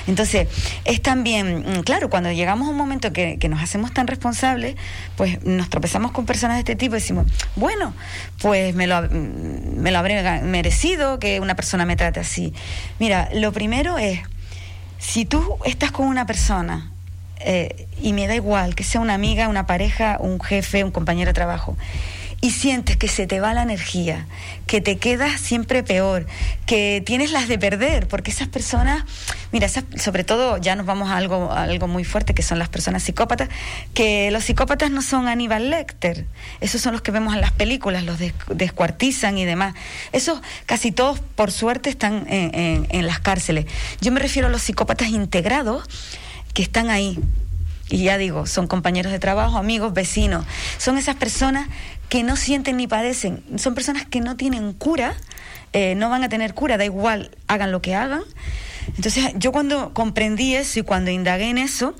Entonces, 0.07 0.49
es 0.83 1.01
también, 1.01 1.59
mm, 1.59 1.83
claro, 1.83 2.09
cuando 2.09 2.31
llegamos 2.31 2.67
a 2.67 2.71
un 2.71 2.77
momento 2.77 3.13
que, 3.13 3.37
nos 3.47 3.61
hacemos 3.63 3.93
tan 3.93 4.07
responsables, 4.07 4.75
pues 5.15 5.41
nos 5.45 5.69
tropezamos 5.69 6.11
con 6.11 6.25
personas 6.25 6.57
de 6.57 6.59
este 6.59 6.75
tipo 6.75 6.95
y 6.95 6.99
decimos, 6.99 7.25
bueno, 7.55 7.93
pues 8.41 8.75
me 8.75 8.87
lo, 8.87 9.01
mm, 9.03 9.77
me 9.77 9.91
lo 9.91 9.99
habré 9.99 10.41
merecido 10.41 11.17
que 11.17 11.39
una 11.39 11.55
persona 11.55 11.85
me 11.85 11.95
trate 11.95 12.19
así. 12.19 12.53
Mira, 12.99 13.29
lo 13.33 13.53
primero 13.53 13.97
es, 13.97 14.19
si 14.99 15.23
tú 15.23 15.57
estás 15.63 15.91
con 15.91 16.07
una 16.07 16.25
persona, 16.25 16.91
eh, 17.39 17.87
y 18.01 18.11
me 18.11 18.27
da 18.27 18.35
igual 18.35 18.75
que 18.75 18.83
sea 18.83 18.99
una 18.99 19.13
amiga, 19.13 19.47
una 19.47 19.65
pareja, 19.65 20.17
un 20.19 20.41
jefe, 20.41 20.83
un 20.83 20.91
compañero 20.91 21.29
de 21.29 21.33
trabajo, 21.33 21.77
y 22.39 22.51
sientes 22.51 22.97
que 22.97 23.07
se 23.07 23.25
te 23.25 23.39
va 23.39 23.53
la 23.55 23.63
energía, 23.63 24.27
que 24.67 24.79
te 24.79 24.97
quedas 24.97 25.41
siempre 25.41 25.81
peor, 25.81 26.27
que 26.67 27.01
tienes 27.03 27.31
las 27.31 27.47
de 27.47 27.57
perder, 27.57 28.07
porque 28.07 28.29
esas 28.29 28.47
personas, 28.47 29.05
mira, 29.51 29.67
sobre 29.69 30.23
todo 30.23 30.57
ya 30.57 30.75
nos 30.75 30.85
vamos 30.85 31.09
a 31.09 31.17
algo, 31.17 31.51
algo 31.51 31.87
muy 31.87 32.03
fuerte, 32.03 32.35
que 32.35 32.43
son 32.43 32.59
las 32.59 32.69
personas 32.69 33.01
psicópatas, 33.01 33.49
que 33.95 34.29
los 34.29 34.43
psicópatas 34.43 34.91
no 34.91 35.01
son 35.01 35.27
Aníbal 35.27 35.71
Lecter, 35.71 36.25
esos 36.61 36.79
son 36.79 36.93
los 36.93 37.01
que 37.01 37.11
vemos 37.11 37.33
en 37.33 37.41
las 37.41 37.53
películas, 37.53 38.03
los 38.03 38.19
descuartizan 38.49 39.37
y 39.39 39.45
demás. 39.45 39.73
Esos 40.11 40.39
casi 40.67 40.91
todos, 40.91 41.19
por 41.19 41.51
suerte, 41.51 41.89
están 41.89 42.25
en 42.29 43.07
las 43.07 43.19
cárceles. 43.19 43.65
Yo 43.99 44.11
me 44.11 44.19
refiero 44.19 44.47
a 44.47 44.51
los 44.51 44.61
psicópatas 44.61 45.09
integrados 45.09 45.85
que 46.53 46.61
están 46.61 46.91
ahí, 46.91 47.19
y 47.89 48.03
ya 48.03 48.17
digo, 48.17 48.45
son 48.45 48.67
compañeros 48.67 49.13
de 49.13 49.19
trabajo, 49.19 49.57
amigos, 49.57 49.93
vecinos. 49.93 50.45
Son 50.77 50.97
esas 50.97 51.15
personas 51.15 51.69
que 52.09 52.23
no 52.23 52.35
sienten 52.35 52.77
ni 52.77 52.87
padecen. 52.87 53.43
Son 53.57 53.75
personas 53.75 54.05
que 54.05 54.21
no 54.21 54.37
tienen 54.37 54.73
cura, 54.73 55.15
eh, 55.73 55.95
no 55.95 56.09
van 56.09 56.23
a 56.23 56.29
tener 56.29 56.53
cura, 56.53 56.77
da 56.77 56.85
igual, 56.85 57.31
hagan 57.47 57.71
lo 57.71 57.81
que 57.81 57.95
hagan. 57.95 58.21
Entonces 58.95 59.33
yo 59.35 59.51
cuando 59.51 59.93
comprendí 59.93 60.55
eso 60.55 60.79
y 60.79 60.83
cuando 60.83 61.11
indagué 61.11 61.49
en 61.49 61.57
eso, 61.57 61.93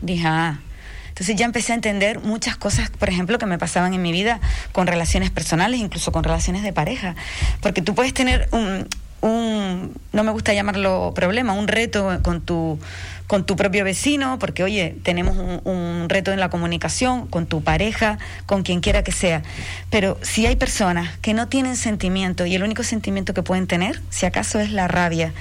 dije, 0.00 0.26
ah, 0.26 0.60
entonces 1.08 1.36
ya 1.36 1.44
empecé 1.44 1.72
a 1.72 1.76
entender 1.76 2.20
muchas 2.20 2.56
cosas, 2.56 2.90
por 2.90 3.08
ejemplo, 3.08 3.38
que 3.38 3.46
me 3.46 3.56
pasaban 3.56 3.94
en 3.94 4.02
mi 4.02 4.10
vida 4.10 4.40
con 4.72 4.88
relaciones 4.88 5.30
personales, 5.30 5.78
incluso 5.78 6.10
con 6.10 6.24
relaciones 6.24 6.64
de 6.64 6.72
pareja. 6.72 7.14
Porque 7.60 7.82
tú 7.82 7.94
puedes 7.94 8.12
tener 8.12 8.48
un, 8.50 8.88
un 9.24 9.92
no 10.12 10.22
me 10.22 10.30
gusta 10.32 10.52
llamarlo 10.52 11.12
problema, 11.14 11.54
un 11.54 11.66
reto 11.66 12.20
con 12.22 12.42
tu 12.42 12.78
con 13.26 13.46
tu 13.46 13.56
propio 13.56 13.84
vecino, 13.84 14.38
porque 14.38 14.62
oye, 14.62 14.96
tenemos 15.02 15.34
un, 15.64 16.10
reto 16.10 16.30
en 16.30 16.40
la 16.40 16.50
comunicación, 16.50 17.26
con 17.26 17.46
tu 17.46 17.62
pareja, 17.62 18.18
con 18.44 18.62
quien 18.62 18.80
quiera 18.80 19.02
que 19.02 19.12
sea. 19.12 19.42
Pero 19.88 20.18
si 20.20 20.44
hay 20.44 20.56
personas 20.56 21.16
que 21.20 21.32
no 21.32 21.48
tienen 21.48 21.76
sentimiento 21.76 22.44
y 22.44 22.54
el 22.54 22.62
único 22.62 22.82
sentimiento 22.82 23.32
que 23.32 23.42
pueden 23.42 23.66
tener, 23.66 24.02
si 24.10 24.26
acaso 24.26 24.60
es 24.60 24.70
la 24.70 24.88
rabia, 24.88 25.32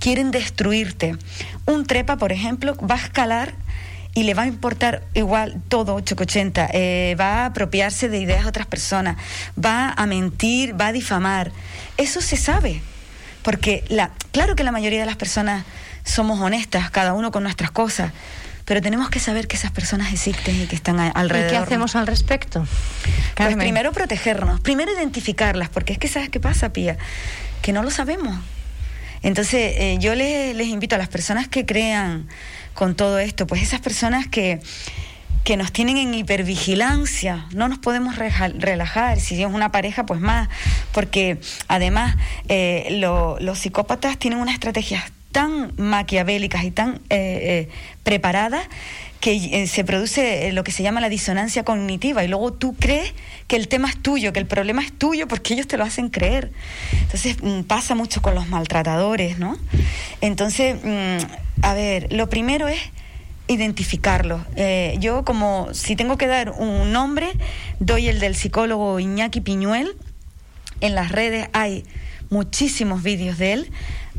quieren 0.00 0.32
destruirte. 0.32 1.16
Un 1.64 1.86
trepa, 1.86 2.16
por 2.16 2.32
ejemplo, 2.32 2.74
va 2.78 2.96
a 2.96 3.04
escalar 3.04 3.54
y 4.14 4.24
le 4.24 4.34
va 4.34 4.42
a 4.42 4.46
importar 4.48 5.04
igual 5.14 5.62
todo 5.68 5.94
880, 5.94 6.70
eh, 6.72 7.16
va 7.20 7.42
a 7.42 7.46
apropiarse 7.46 8.08
de 8.08 8.18
ideas 8.18 8.42
de 8.42 8.48
otras 8.48 8.66
personas, 8.66 9.16
va 9.56 9.92
a 9.96 10.06
mentir, 10.06 10.78
va 10.78 10.88
a 10.88 10.92
difamar. 10.92 11.52
Eso 11.96 12.20
se 12.20 12.36
sabe, 12.36 12.82
porque 13.48 13.82
la, 13.88 14.10
claro 14.30 14.56
que 14.56 14.62
la 14.62 14.72
mayoría 14.72 15.00
de 15.00 15.06
las 15.06 15.16
personas 15.16 15.64
somos 16.04 16.38
honestas, 16.38 16.90
cada 16.90 17.14
uno 17.14 17.30
con 17.30 17.42
nuestras 17.42 17.70
cosas, 17.70 18.12
pero 18.66 18.82
tenemos 18.82 19.08
que 19.08 19.20
saber 19.20 19.48
que 19.48 19.56
esas 19.56 19.70
personas 19.70 20.12
existen 20.12 20.54
y 20.60 20.66
que 20.66 20.76
están 20.76 21.00
alrededor. 21.00 21.48
¿Y 21.48 21.50
qué 21.52 21.56
hacemos 21.56 21.96
al 21.96 22.06
respecto? 22.06 22.66
Pues 23.36 23.56
primero 23.56 23.90
protegernos, 23.92 24.60
primero 24.60 24.92
identificarlas, 24.92 25.70
porque 25.70 25.94
es 25.94 25.98
que 25.98 26.08
sabes 26.08 26.28
qué 26.28 26.40
pasa, 26.40 26.74
Pía, 26.74 26.98
que 27.62 27.72
no 27.72 27.82
lo 27.82 27.90
sabemos. 27.90 28.38
Entonces 29.22 29.76
eh, 29.78 29.96
yo 29.98 30.14
les, 30.14 30.54
les 30.54 30.66
invito 30.66 30.96
a 30.96 30.98
las 30.98 31.08
personas 31.08 31.48
que 31.48 31.64
crean 31.64 32.28
con 32.74 32.96
todo 32.96 33.18
esto, 33.18 33.46
pues 33.46 33.62
esas 33.62 33.80
personas 33.80 34.26
que 34.26 34.60
que 35.44 35.56
nos 35.56 35.72
tienen 35.72 35.96
en 35.96 36.14
hipervigilancia, 36.14 37.46
no 37.54 37.68
nos 37.68 37.78
podemos 37.78 38.16
relajar, 38.16 39.18
si 39.18 39.42
es 39.42 39.50
una 39.50 39.72
pareja, 39.72 40.04
pues 40.04 40.20
más, 40.20 40.48
porque 40.92 41.38
además 41.68 42.16
eh, 42.48 42.88
los 43.00 43.58
psicópatas 43.58 44.18
tienen 44.18 44.40
unas 44.40 44.54
estrategias 44.54 45.04
tan 45.32 45.72
maquiavélicas 45.76 46.64
y 46.64 46.70
tan 46.70 46.94
eh, 46.94 46.98
eh, 47.10 47.68
preparadas 48.02 48.66
que 49.20 49.66
se 49.66 49.84
produce 49.84 50.52
lo 50.52 50.62
que 50.62 50.70
se 50.70 50.82
llama 50.84 51.00
la 51.00 51.08
disonancia 51.08 51.64
cognitiva 51.64 52.22
y 52.22 52.28
luego 52.28 52.52
tú 52.52 52.76
crees 52.78 53.12
que 53.48 53.56
el 53.56 53.66
tema 53.66 53.88
es 53.88 54.00
tuyo, 54.00 54.32
que 54.32 54.38
el 54.38 54.46
problema 54.46 54.80
es 54.80 54.92
tuyo 54.92 55.26
porque 55.26 55.54
ellos 55.54 55.66
te 55.66 55.76
lo 55.76 55.84
hacen 55.84 56.08
creer. 56.08 56.52
Entonces 56.92 57.36
mm, 57.42 57.62
pasa 57.62 57.96
mucho 57.96 58.22
con 58.22 58.34
los 58.36 58.48
maltratadores, 58.48 59.38
¿no? 59.38 59.58
Entonces, 60.20 60.76
mm, 60.82 61.62
a 61.62 61.74
ver, 61.74 62.12
lo 62.12 62.28
primero 62.28 62.68
es 62.68 62.80
identificarlo. 63.48 64.44
yo 64.98 65.24
como 65.24 65.68
si 65.72 65.96
tengo 65.96 66.16
que 66.16 66.26
dar 66.26 66.50
un 66.50 66.92
nombre, 66.92 67.32
doy 67.80 68.08
el 68.08 68.20
del 68.20 68.34
psicólogo 68.34 69.00
Iñaki 69.00 69.40
Piñuel. 69.40 69.96
En 70.80 70.94
las 70.94 71.10
redes 71.10 71.48
hay 71.52 71.84
muchísimos 72.30 73.02
vídeos 73.02 73.38
de 73.38 73.52
él. 73.54 73.72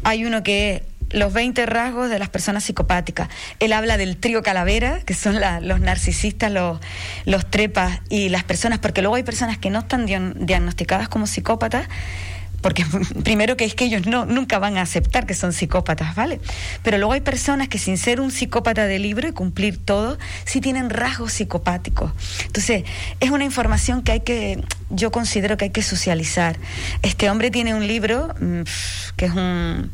Hay 0.03 0.25
uno 0.25 0.43
que 0.43 0.75
es 0.75 0.81
los 1.12 1.33
20 1.33 1.65
rasgos 1.65 2.09
de 2.09 2.19
las 2.19 2.29
personas 2.29 2.63
psicopáticas. 2.63 3.29
Él 3.59 3.74
habla 3.74 3.98
del 3.98 4.17
trío 4.17 4.43
calavera, 4.43 5.00
que 5.01 5.13
son 5.13 5.39
los 5.62 5.79
narcisistas, 5.79 6.51
los, 6.51 6.79
los 7.25 7.50
trepas 7.50 8.01
y 8.09 8.29
las 8.29 8.43
personas, 8.43 8.79
porque 8.79 9.01
luego 9.01 9.15
hay 9.15 9.24
personas 9.24 9.57
que 9.57 9.69
no 9.69 9.79
están 9.79 10.05
diagnosticadas 10.05 11.09
como 11.09 11.27
psicópatas, 11.27 11.88
porque 12.61 12.85
primero 13.23 13.57
que 13.57 13.65
es 13.65 13.75
que 13.75 13.85
ellos 13.85 14.07
no, 14.07 14.25
nunca 14.25 14.59
van 14.59 14.77
a 14.77 14.81
aceptar 14.81 15.25
que 15.25 15.33
son 15.33 15.53
psicópatas, 15.53 16.15
¿vale? 16.15 16.39
Pero 16.83 16.97
luego 16.97 17.13
hay 17.13 17.21
personas 17.21 17.67
que 17.67 17.77
sin 17.77 17.97
ser 17.97 18.21
un 18.21 18.31
psicópata 18.31 18.85
de 18.85 18.99
libro 18.99 19.27
y 19.27 19.31
cumplir 19.31 19.77
todo, 19.77 20.17
sí 20.45 20.61
tienen 20.61 20.89
rasgos 20.89 21.33
psicopáticos. 21.33 22.11
Entonces, 22.45 22.83
es 23.19 23.31
una 23.31 23.43
información 23.43 24.03
que 24.03 24.11
hay 24.11 24.19
que, 24.21 24.63
yo 24.89 25.11
considero 25.11 25.57
que 25.57 25.65
hay 25.65 25.71
que 25.71 25.83
socializar. 25.83 26.57
Este 27.01 27.29
hombre 27.29 27.51
tiene 27.51 27.73
un 27.73 27.87
libro 27.87 28.33
mm, 28.39 28.61
que 29.15 29.25
es 29.25 29.33
un 29.33 29.91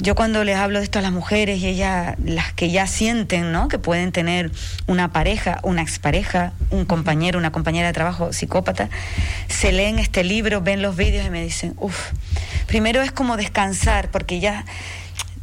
yo 0.00 0.14
cuando 0.14 0.44
les 0.44 0.56
hablo 0.56 0.78
de 0.78 0.84
esto 0.84 0.98
a 0.98 1.02
las 1.02 1.12
mujeres 1.12 1.60
y 1.60 1.66
ellas, 1.66 2.16
las 2.24 2.52
que 2.52 2.70
ya 2.70 2.86
sienten, 2.86 3.52
¿no? 3.52 3.68
Que 3.68 3.78
pueden 3.78 4.12
tener 4.12 4.50
una 4.86 5.12
pareja, 5.12 5.60
una 5.62 5.82
expareja, 5.82 6.52
un 6.70 6.84
compañero, 6.84 7.38
una 7.38 7.52
compañera 7.52 7.88
de 7.88 7.92
trabajo 7.92 8.32
psicópata, 8.32 8.88
se 9.48 9.72
leen 9.72 9.98
este 9.98 10.24
libro, 10.24 10.60
ven 10.60 10.82
los 10.82 10.96
vídeos 10.96 11.26
y 11.26 11.30
me 11.30 11.42
dicen, 11.42 11.74
uff, 11.78 12.10
primero 12.66 13.02
es 13.02 13.12
como 13.12 13.36
descansar, 13.36 14.10
porque 14.10 14.40
ya 14.40 14.64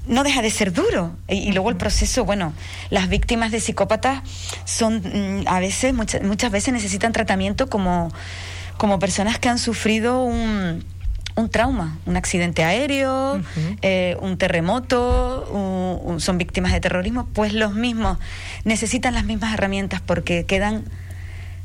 no 0.07 0.23
deja 0.23 0.41
de 0.41 0.49
ser 0.49 0.73
duro. 0.73 1.15
Y, 1.27 1.51
luego 1.51 1.69
el 1.69 1.77
proceso, 1.77 2.25
bueno, 2.25 2.53
las 2.89 3.09
víctimas 3.09 3.51
de 3.51 3.59
psicópatas 3.59 4.21
son, 4.65 5.01
mm, 5.03 5.47
a 5.47 5.59
veces, 5.59 5.93
muchas, 5.93 6.23
muchas 6.23 6.51
veces 6.51 6.73
necesitan 6.73 7.11
tratamiento 7.11 7.69
como, 7.69 8.11
como 8.77 8.99
personas 8.99 9.39
que 9.39 9.49
han 9.49 9.59
sufrido 9.59 10.23
un 10.23 10.83
un 11.35 11.49
trauma, 11.49 11.97
un 12.05 12.17
accidente 12.17 12.63
aéreo, 12.63 13.41
eh, 13.81 14.17
un 14.21 14.37
terremoto, 14.37 16.17
son 16.17 16.37
víctimas 16.37 16.71
de 16.73 16.79
terrorismo, 16.79 17.27
pues 17.33 17.53
los 17.53 17.73
mismos 17.73 18.17
necesitan 18.63 19.13
las 19.13 19.25
mismas 19.25 19.53
herramientas 19.53 20.01
porque 20.01 20.45
quedan 20.45 20.83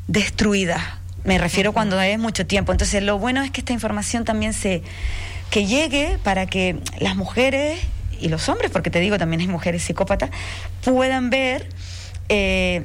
destruidas. 0.09 0.83
Me 1.25 1.39
refiero 1.39 1.73
cuando 1.73 2.01
es 2.01 2.19
mucho 2.19 2.47
tiempo. 2.47 2.73
Entonces, 2.73 3.03
lo 3.03 3.19
bueno 3.19 3.43
es 3.43 3.51
que 3.51 3.61
esta 3.61 3.73
información 3.73 4.25
también 4.25 4.53
se 4.53 4.83
que 5.51 5.67
llegue 5.67 6.19
para 6.23 6.47
que 6.47 6.77
las 6.99 7.17
mujeres 7.17 7.81
y 8.21 8.29
los 8.29 8.49
hombres, 8.49 8.71
porque 8.71 8.91
te 8.91 9.01
digo, 9.01 9.19
también 9.19 9.41
hay 9.41 9.49
mujeres 9.49 9.83
psicópatas, 9.83 10.31
puedan 10.83 11.31
ver 11.31 11.69
eh, 12.29 12.85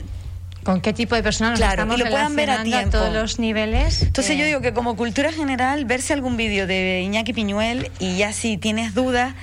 con 0.63 0.81
qué 0.81 0.93
tipo 0.93 1.15
de 1.15 1.23
personas 1.23 1.59
nos 1.59 1.69
estamos 1.69 1.95
y 1.97 2.03
lo 2.03 2.09
puedan 2.09 2.35
ver 2.35 2.49
a, 2.51 2.63
tiempo. 2.63 2.91
todos 2.91 3.13
los 3.13 3.39
niveles. 3.39 4.03
Entonces 4.03 4.37
yo 4.37 4.45
digo 4.45 4.61
que 4.61 4.73
como 4.73 4.95
cultura 4.95 5.31
general, 5.31 5.85
verse 5.85 6.13
algún 6.13 6.37
vídeo 6.37 6.67
de 6.67 7.01
Iñaki 7.03 7.33
Piñuel 7.33 7.91
y 7.99 8.17
ya 8.17 8.33
si 8.33 8.57
tienes 8.57 8.93
dudas, 8.93 9.33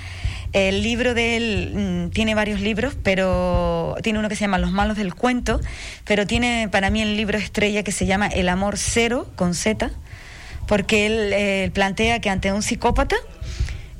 el 0.53 0.83
libro 0.83 1.15
de 1.15 1.37
él 1.37 1.73
mm, 1.75 2.11
tiene 2.11 2.35
varios 2.35 2.61
libros, 2.61 2.95
pero 3.03 3.97
tiene 4.03 4.19
uno 4.19 4.29
que 4.29 4.37
se 4.37 4.43
llama 4.43 4.59
Los 4.59 4.73
malos 4.73 4.97
del 4.97 5.15
cuento, 5.15 5.61
pero 6.05 6.27
tiene 6.27 6.69
para 6.71 6.91
mí 6.91 7.03
el 7.03 7.17
libro 7.17 7.37
estrella 7.39 7.83
que 7.83 7.93
se 7.93 8.07
llama 8.07 8.29
El 8.29 8.49
amor 8.49 8.79
cero 8.79 9.27
con 9.37 9.55
Z, 9.55 9.91
porque 10.67 11.07
él 11.07 11.31
eh, 11.33 11.71
plantea 11.75 12.21
que 12.21 12.31
ante 12.31 12.53
un 12.53 12.63
psicópata 12.63 13.17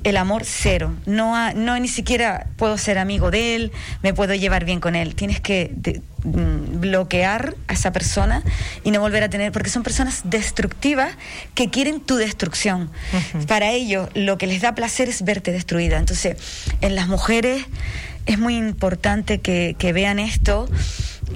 el 0.03 0.17
amor 0.17 0.43
cero. 0.45 0.95
No, 1.05 1.53
no 1.53 1.77
ni 1.79 1.87
siquiera 1.87 2.47
puedo 2.55 2.77
ser 2.77 2.97
amigo 2.97 3.31
de 3.31 3.55
él, 3.55 3.71
me 4.01 4.13
puedo 4.13 4.33
llevar 4.33 4.65
bien 4.65 4.79
con 4.79 4.95
él. 4.95 5.15
Tienes 5.15 5.39
que 5.41 6.01
mm, 6.23 6.79
bloquear 6.79 7.55
a 7.67 7.73
esa 7.73 7.91
persona 7.91 8.43
y 8.83 8.91
no 8.91 9.01
volver 9.01 9.23
a 9.23 9.29
tener, 9.29 9.51
porque 9.51 9.69
son 9.69 9.83
personas 9.83 10.21
destructivas 10.23 11.15
que 11.53 11.69
quieren 11.69 11.99
tu 11.99 12.15
destrucción. 12.15 12.89
Para 13.47 13.71
ellos 13.71 14.09
lo 14.13 14.37
que 14.37 14.47
les 14.47 14.61
da 14.61 14.75
placer 14.75 15.09
es 15.09 15.23
verte 15.23 15.51
destruida. 15.51 15.97
Entonces, 15.97 16.37
en 16.81 16.95
las 16.95 17.07
mujeres 17.07 17.65
es 18.25 18.37
muy 18.37 18.55
importante 18.55 19.39
que, 19.39 19.75
que 19.77 19.91
vean 19.91 20.19
esto 20.19 20.69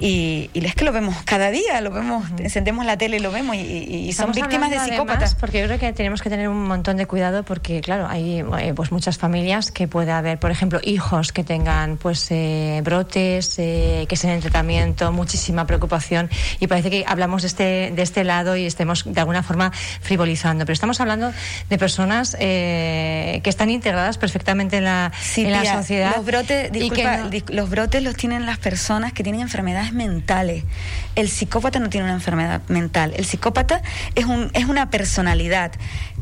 y, 0.00 0.50
y, 0.52 0.64
es 0.64 0.74
que 0.74 0.84
lo 0.84 0.92
vemos 0.92 1.16
cada 1.24 1.50
día, 1.50 1.80
lo 1.80 1.90
vemos, 1.90 2.24
encendemos 2.38 2.84
la 2.84 2.96
tele 2.96 3.18
y 3.18 3.20
lo 3.20 3.30
vemos 3.30 3.56
y, 3.56 4.12
son 4.12 4.32
víctimas 4.32 4.70
de 4.70 4.80
psicópatas. 4.80 5.34
porque 5.34 5.60
yo 5.60 5.66
creo 5.66 5.78
que 5.78 5.92
tenemos 5.92 6.22
que 6.22 6.30
tener 6.30 6.48
un 6.48 6.64
montón 6.64 6.96
de 6.96 7.06
cuidado 7.06 7.42
porque, 7.42 7.80
claro, 7.80 8.06
hay 8.08 8.40
eh, 8.40 8.72
pues 8.74 8.92
muchas 8.92 9.18
familias 9.18 9.70
que 9.70 9.88
puede 9.88 10.10
haber, 10.10 10.38
por 10.38 10.50
ejemplo, 10.50 10.80
hijos 10.82 11.32
que 11.32 11.44
tengan 11.44 11.96
pues 11.96 12.26
eh, 12.30 12.80
brotes, 12.84 13.58
eh, 13.58 14.06
que 14.08 14.14
estén 14.14 14.30
en 14.30 14.40
tratamiento, 14.40 15.12
muchísima 15.12 15.66
preocupación 15.66 16.28
y 16.60 16.66
parece 16.66 16.90
que 16.90 17.04
hablamos 17.06 17.42
de 17.42 17.48
este, 17.48 17.92
de 17.94 18.02
este 18.02 18.24
lado 18.24 18.56
y 18.56 18.66
estemos 18.66 19.04
de 19.06 19.20
alguna 19.20 19.42
forma 19.42 19.72
frivolizando, 20.00 20.64
pero 20.64 20.74
estamos 20.74 21.00
hablando 21.00 21.32
de 21.68 21.78
personas 21.78 22.36
que 22.36 23.42
están 23.44 23.70
integradas 23.70 24.18
perfectamente 24.18 24.78
en 24.78 24.84
la, 24.84 25.12
en 25.36 25.52
la 25.52 25.64
sociedad. 25.76 26.16
Los 26.16 26.24
brotes, 26.24 26.70
los 27.48 27.70
brotes 27.70 28.02
los 28.02 28.16
tienen 28.16 28.46
las 28.46 28.58
personas 28.58 29.12
que 29.12 29.22
tienen 29.22 29.42
enfermedades 29.42 29.83
mentales. 29.92 30.64
El 31.14 31.28
psicópata 31.28 31.78
no 31.78 31.88
tiene 31.90 32.04
una 32.04 32.14
enfermedad 32.14 32.62
mental. 32.68 33.12
El 33.16 33.24
psicópata 33.24 33.82
es, 34.14 34.24
un, 34.24 34.50
es 34.54 34.66
una 34.66 34.90
personalidad 34.90 35.72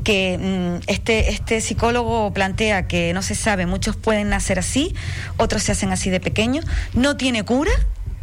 que 0.04 0.38
mm, 0.38 0.90
este, 0.90 1.30
este 1.30 1.60
psicólogo 1.60 2.32
plantea 2.32 2.88
que 2.88 3.12
no 3.12 3.22
se 3.22 3.34
sabe, 3.34 3.66
muchos 3.66 3.96
pueden 3.96 4.28
nacer 4.28 4.58
así, 4.58 4.94
otros 5.36 5.62
se 5.62 5.72
hacen 5.72 5.92
así 5.92 6.10
de 6.10 6.20
pequeños, 6.20 6.66
no 6.94 7.16
tiene 7.16 7.44
cura, 7.44 7.72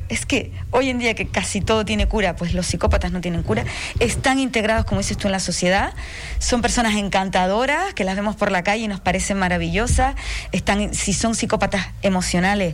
es 0.10 0.26
que 0.26 0.52
hoy 0.72 0.90
en 0.90 0.98
día 0.98 1.14
que 1.14 1.28
casi 1.28 1.62
todo 1.62 1.86
tiene 1.86 2.08
cura, 2.08 2.36
pues 2.36 2.54
los 2.54 2.66
psicópatas 2.66 3.12
no 3.12 3.22
tienen 3.22 3.44
cura, 3.44 3.64
están 4.00 4.40
integrados, 4.40 4.86
como 4.86 5.00
dices 5.00 5.18
tú, 5.18 5.28
en 5.28 5.32
la 5.32 5.40
sociedad, 5.40 5.94
son 6.40 6.62
personas 6.62 6.96
encantadoras, 6.96 7.94
que 7.94 8.04
las 8.04 8.16
vemos 8.16 8.36
por 8.36 8.52
la 8.52 8.64
calle 8.64 8.84
y 8.84 8.88
nos 8.88 9.00
parecen 9.00 9.38
maravillosas, 9.38 10.16
están, 10.52 10.94
si 10.94 11.14
son 11.14 11.36
psicópatas 11.36 11.88
emocionales, 12.02 12.74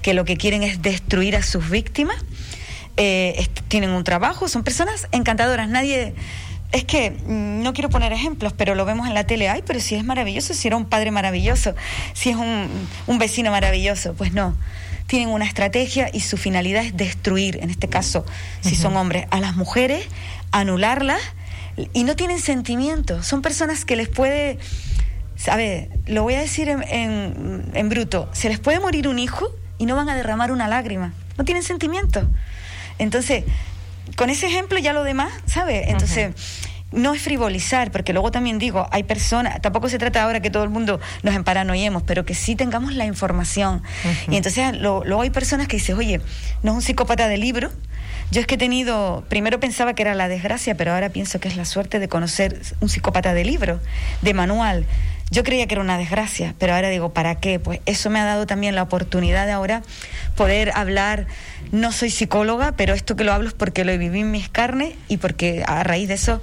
que 0.00 0.14
lo 0.14 0.24
que 0.24 0.36
quieren 0.36 0.62
es 0.62 0.80
destruir 0.80 1.34
a 1.36 1.42
sus 1.42 1.68
víctimas, 1.68 2.16
eh, 2.96 3.46
tienen 3.68 3.90
un 3.90 4.04
trabajo, 4.04 4.48
son 4.48 4.62
personas 4.64 5.08
encantadoras, 5.12 5.68
nadie... 5.68 6.14
Es 6.72 6.84
que 6.84 7.12
mm, 7.12 7.62
no 7.62 7.72
quiero 7.72 7.90
poner 7.90 8.12
ejemplos, 8.12 8.52
pero 8.52 8.74
lo 8.74 8.84
vemos 8.84 9.06
en 9.06 9.14
la 9.14 9.24
tele. 9.24 9.48
Ay, 9.48 9.62
pero 9.64 9.78
si 9.78 9.94
es 9.94 10.04
maravilloso, 10.04 10.52
si 10.52 10.66
era 10.66 10.76
un 10.76 10.84
padre 10.84 11.12
maravilloso, 11.12 11.76
si 12.12 12.30
es 12.30 12.36
un, 12.36 12.68
un 13.06 13.18
vecino 13.18 13.52
maravilloso. 13.52 14.14
Pues 14.14 14.32
no 14.32 14.52
tienen 15.06 15.28
una 15.28 15.44
estrategia 15.44 16.10
y 16.12 16.20
su 16.20 16.36
finalidad 16.36 16.84
es 16.84 16.96
destruir, 16.96 17.58
en 17.62 17.70
este 17.70 17.88
caso, 17.88 18.24
si 18.60 18.74
son 18.74 18.96
hombres, 18.96 19.26
a 19.30 19.40
las 19.40 19.56
mujeres, 19.56 20.06
anularlas 20.50 21.20
y 21.92 22.04
no 22.04 22.16
tienen 22.16 22.40
sentimientos. 22.40 23.26
Son 23.26 23.42
personas 23.42 23.84
que 23.84 23.96
les 23.96 24.08
puede, 24.08 24.58
¿sabe? 25.36 25.90
Lo 26.06 26.22
voy 26.22 26.34
a 26.34 26.40
decir 26.40 26.68
en, 26.68 27.70
en 27.72 27.88
bruto, 27.88 28.28
se 28.32 28.48
les 28.48 28.58
puede 28.58 28.80
morir 28.80 29.08
un 29.08 29.18
hijo 29.18 29.50
y 29.78 29.86
no 29.86 29.96
van 29.96 30.08
a 30.08 30.16
derramar 30.16 30.52
una 30.52 30.68
lágrima. 30.68 31.12
No 31.38 31.44
tienen 31.44 31.62
sentimiento. 31.62 32.28
Entonces, 32.98 33.44
con 34.16 34.30
ese 34.30 34.46
ejemplo 34.46 34.78
ya 34.78 34.92
lo 34.92 35.02
demás, 35.02 35.32
¿sabe? 35.46 35.90
Entonces, 35.90 36.34
no 36.92 37.14
es 37.14 37.22
frivolizar, 37.22 37.90
porque 37.90 38.12
luego 38.12 38.30
también 38.30 38.58
digo, 38.58 38.86
hay 38.90 39.02
personas, 39.02 39.60
tampoco 39.60 39.88
se 39.88 39.98
trata 39.98 40.22
ahora 40.22 40.40
que 40.40 40.50
todo 40.50 40.62
el 40.62 40.70
mundo 40.70 41.00
nos 41.22 41.34
emparanoyemos, 41.34 42.02
pero 42.04 42.24
que 42.24 42.34
sí 42.34 42.56
tengamos 42.56 42.94
la 42.94 43.04
información. 43.04 43.82
Y 44.30 44.36
entonces 44.36 44.78
luego 44.80 45.22
hay 45.22 45.30
personas 45.30 45.68
que 45.68 45.76
dicen, 45.76 45.96
oye, 45.96 46.20
no 46.62 46.72
es 46.72 46.76
un 46.76 46.82
psicópata 46.82 47.28
de 47.28 47.36
libro. 47.36 47.70
Yo 48.30 48.40
es 48.40 48.46
que 48.46 48.56
he 48.56 48.58
tenido, 48.58 49.24
primero 49.28 49.60
pensaba 49.60 49.94
que 49.94 50.02
era 50.02 50.14
la 50.14 50.28
desgracia, 50.28 50.76
pero 50.76 50.92
ahora 50.92 51.10
pienso 51.10 51.38
que 51.38 51.48
es 51.48 51.56
la 51.56 51.64
suerte 51.64 51.98
de 51.98 52.08
conocer 52.08 52.60
un 52.80 52.88
psicópata 52.88 53.34
de 53.34 53.44
libro, 53.44 53.80
de 54.22 54.34
manual. 54.34 54.84
Yo 55.30 55.42
creía 55.42 55.66
que 55.66 55.74
era 55.74 55.82
una 55.82 55.98
desgracia, 55.98 56.54
pero 56.58 56.74
ahora 56.74 56.88
digo, 56.88 57.12
¿para 57.12 57.36
qué? 57.36 57.58
Pues 57.58 57.80
eso 57.84 58.10
me 58.10 58.20
ha 58.20 58.24
dado 58.24 58.46
también 58.46 58.76
la 58.76 58.82
oportunidad 58.82 59.46
de 59.46 59.52
ahora 59.52 59.82
poder 60.36 60.70
hablar. 60.74 61.26
No 61.72 61.90
soy 61.90 62.10
psicóloga, 62.10 62.72
pero 62.72 62.94
esto 62.94 63.16
que 63.16 63.24
lo 63.24 63.32
hablo 63.32 63.48
es 63.48 63.54
porque 63.54 63.84
lo 63.84 63.96
viví 63.98 64.20
en 64.20 64.30
mis 64.30 64.48
carnes 64.48 64.94
y 65.08 65.16
porque 65.16 65.64
a 65.66 65.82
raíz 65.82 66.08
de 66.08 66.14
eso, 66.14 66.40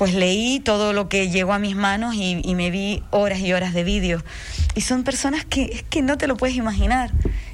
pues 0.00 0.14
leí 0.14 0.60
todo 0.60 0.94
lo 0.94 1.10
que 1.10 1.28
llegó 1.28 1.52
a 1.52 1.58
mis 1.58 1.76
manos 1.76 2.14
y, 2.14 2.54
me 2.54 2.70
vi 2.70 3.02
horas 3.10 3.40
y 3.40 3.52
horas 3.52 3.74
de 3.74 3.84
vídeos. 3.84 4.24
Y 4.74 4.80
son 4.80 5.04
personas 5.04 5.44
que 5.44 5.64
es 5.64 5.82
que 5.82 6.00
no 6.00 6.16
te 6.16 6.26
lo 6.26 6.38
puedes 6.38 6.56
imaginar 6.56 7.10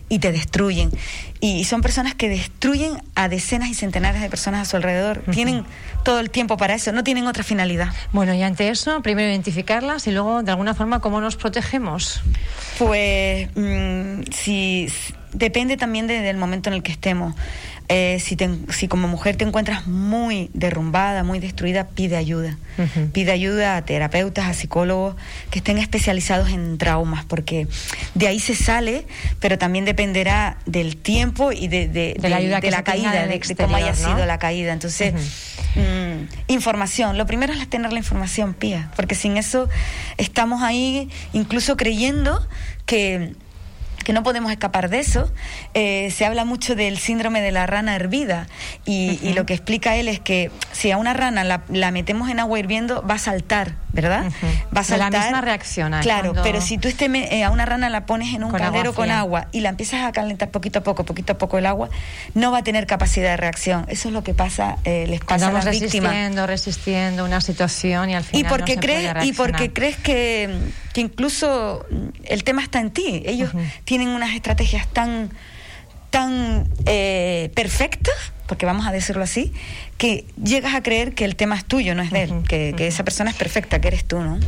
y 0.09 0.21
te 0.21 0.31
destruyen. 0.31 0.93
Y 1.41 1.65
son 1.65 1.83
personas 1.83 2.15
que 2.15 2.29
destruyen 2.29 3.03
a 3.17 3.29
decenas 3.29 3.69
y 3.69 3.75
centenares 3.75 4.23
de 4.23 4.31
personas 4.31 4.61
a 4.61 4.71
su 4.71 4.77
alrededor. 4.77 5.25
Tienen 5.33 5.65
todo 6.05 6.21
el 6.21 6.31
tiempo 6.31 6.57
para 6.57 6.77
eso, 6.77 6.93
no 6.93 7.03
tienen 7.03 7.27
otra 7.27 7.43
finalidad. 7.43 7.89
Bueno, 8.13 8.33
y 8.33 8.45
ante 8.45 8.69
eso, 8.69 9.03
primero 9.03 9.29
identificarlas 9.29 10.07
y 10.07 10.13
luego, 10.13 10.45
de 10.45 10.53
alguna 10.53 10.73
forma, 10.73 11.01
¿cómo 11.01 11.21
nos 11.21 11.35
protegemos? 11.35 12.23
Pues 12.79 13.49
mm, 13.57 14.23
si 14.33 14.87
depende 15.33 15.77
también 15.77 16.07
del 16.07 16.37
momento 16.37 16.71
en 16.71 16.75
el 16.75 16.85
que 16.85 16.93
estemos. 16.93 17.35
Eh, 17.89 18.19
si, 18.21 18.37
si 18.71 18.89
como 18.89 19.07
mujer 19.07 19.37
te 19.37 19.45
encuentras 19.45 19.87
muy 19.87 20.51
derrumbada, 20.55 21.23
muy 21.23 21.39
destruida, 21.39 21.87
pide 21.89 22.17
ayuda. 22.17 22.57
Pide 23.13 23.33
ayuda 23.33 23.77
a 23.77 23.83
terapeutas, 23.85 24.47
a 24.47 24.53
psicólogos 24.53 25.17
que 25.51 25.61
estén 25.61 25.79
especializados 25.79 26.51
en 26.51 26.77
traumas, 26.77 27.25
porque 27.25 27.69
de 28.15 28.27
ahí 28.27 28.39
se 28.39 28.55
sale, 28.55 29.07
pero 29.41 29.57
también 29.57 29.87
dependerá 29.87 30.59
del 30.67 30.97
tiempo 30.97 31.53
y 31.53 31.69
de, 31.69 32.17
la, 32.21 32.37
ayuda 32.37 32.61
de 32.61 32.71
la 32.71 32.83
caída, 32.83 33.27
de, 33.27 33.41
cómo 33.57 33.77
haya 33.77 33.95
sido 33.95 34.27
la 34.27 34.39
caída. 34.39 34.73
Entonces, 34.73 35.15
mm, 35.75 36.49
información. 36.49 37.17
Lo 37.17 37.25
primero 37.25 37.55
es 37.55 37.67
tener 37.69 37.93
la 37.93 37.99
información, 37.99 38.53
Pía, 38.53 38.91
porque 38.97 39.15
sin 39.15 39.37
eso 39.37 39.69
estamos 40.19 40.63
ahí 40.63 41.09
incluso 41.33 41.77
creyendo 41.77 42.47
que 42.85 43.35
que 44.07 44.13
no 44.13 44.23
podemos 44.23 44.53
escapar 44.53 44.89
de 44.89 45.01
eso. 45.01 45.29
Eh, 45.75 46.13
se 46.13 46.25
habla 46.25 46.45
mucho 46.45 46.77
del 46.77 46.97
síndrome 46.97 47.41
de 47.41 47.51
la 47.51 47.67
rana 47.67 47.97
hervida 47.97 48.47
y, 48.85 49.33
lo 49.35 49.45
que 49.47 49.55
explica 49.55 49.97
él 49.97 50.07
es 50.07 50.21
que 50.21 50.53
si 50.71 50.93
a 50.93 50.97
una 50.97 51.13
rana 51.13 51.43
la, 51.43 51.91
metemos 51.91 52.31
en 52.31 52.39
agua 52.39 52.57
hirviendo 52.61 53.03
va 53.05 53.15
a 53.15 53.19
saltar, 53.19 53.75
¿verdad? 53.93 54.31
Va 54.75 54.83
a 54.83 54.85
saltar. 54.85 55.13
la 55.13 55.21
misma 55.21 55.41
reacción. 55.41 55.93
Claro, 56.03 56.35
pero 56.45 56.61
si 56.61 56.79
tú 56.79 56.87
este, 56.87 57.07
eh, 57.07 57.43
a 57.43 57.51
una 57.51 57.67
rana 57.67 57.91
la 57.91 58.07
pones 58.07 58.33
en 58.33 58.45
un 58.45 58.53
caldero 58.53 58.95
con 58.95 59.11
agua 59.11 59.49
y 59.51 59.59
la 59.59 59.71
empiezas 59.71 60.05
a 60.05 60.13
calentar 60.13 60.51
poquito 60.53 60.79
a 60.79 60.83
poco, 60.85 61.05
poquito 61.05 61.33
a 61.33 61.39
poco 61.39 61.59
el 61.59 61.67
agua, 61.67 61.89
no 62.35 62.53
va 62.53 62.59
a 62.59 62.63
tener 62.63 62.87
capacidad 62.87 63.31
de 63.31 63.37
reacción. 63.37 63.87
Eso 63.89 64.07
es 64.07 64.15
lo 64.15 64.23
que 64.23 64.35
pasa, 64.35 64.79
eh, 64.85 65.07
les 65.09 65.19
pasa 65.19 65.49
a 65.49 65.53
las 65.53 65.65
resistiendo, 65.65 66.47
resistiendo 66.47 67.25
una 67.25 67.41
situación 67.41 68.11
y 68.11 68.15
al 68.15 68.23
final 68.23 68.47
y 68.47 68.49
porque 68.49 68.77
no 68.77 68.83
crees 68.83 69.25
y 69.25 69.33
porque 69.33 69.73
crees 69.73 69.97
que, 69.97 70.57
que 70.93 71.01
incluso 71.01 71.85
el 72.23 72.45
tema 72.45 72.63
está 72.63 72.79
en 72.79 72.93
ti. 72.93 73.25
Ellos 73.27 73.51
tienen 73.85 73.96
unas 74.05 74.35
estrategias 74.35 74.87
tan, 74.89 75.31
tan 76.11 76.69
eh, 76.87 77.51
perfectas, 77.55 78.15
porque 78.47 78.67
vamos 78.67 78.87
a 78.87 78.93
decirlo 78.93 79.23
así, 79.23 79.53
que 79.99 80.25
llegas 80.43 80.75
a 80.75 80.83
creer 80.83 81.15
que 81.15 81.25
el 81.25 81.37
tema 81.37 81.57
es 81.57 81.65
tuyo, 81.65 81.95
no 81.95 82.03
es 82.03 82.11
de 82.11 82.23
él, 82.25 82.43
que, 82.49 82.87
esa 82.87 83.05
persona 83.05 83.31
es 83.31 83.37
perfecta, 83.37 83.81
que 83.81 83.89
eres 83.89 84.05
tú, 84.05 84.21
¿no? 84.21 84.39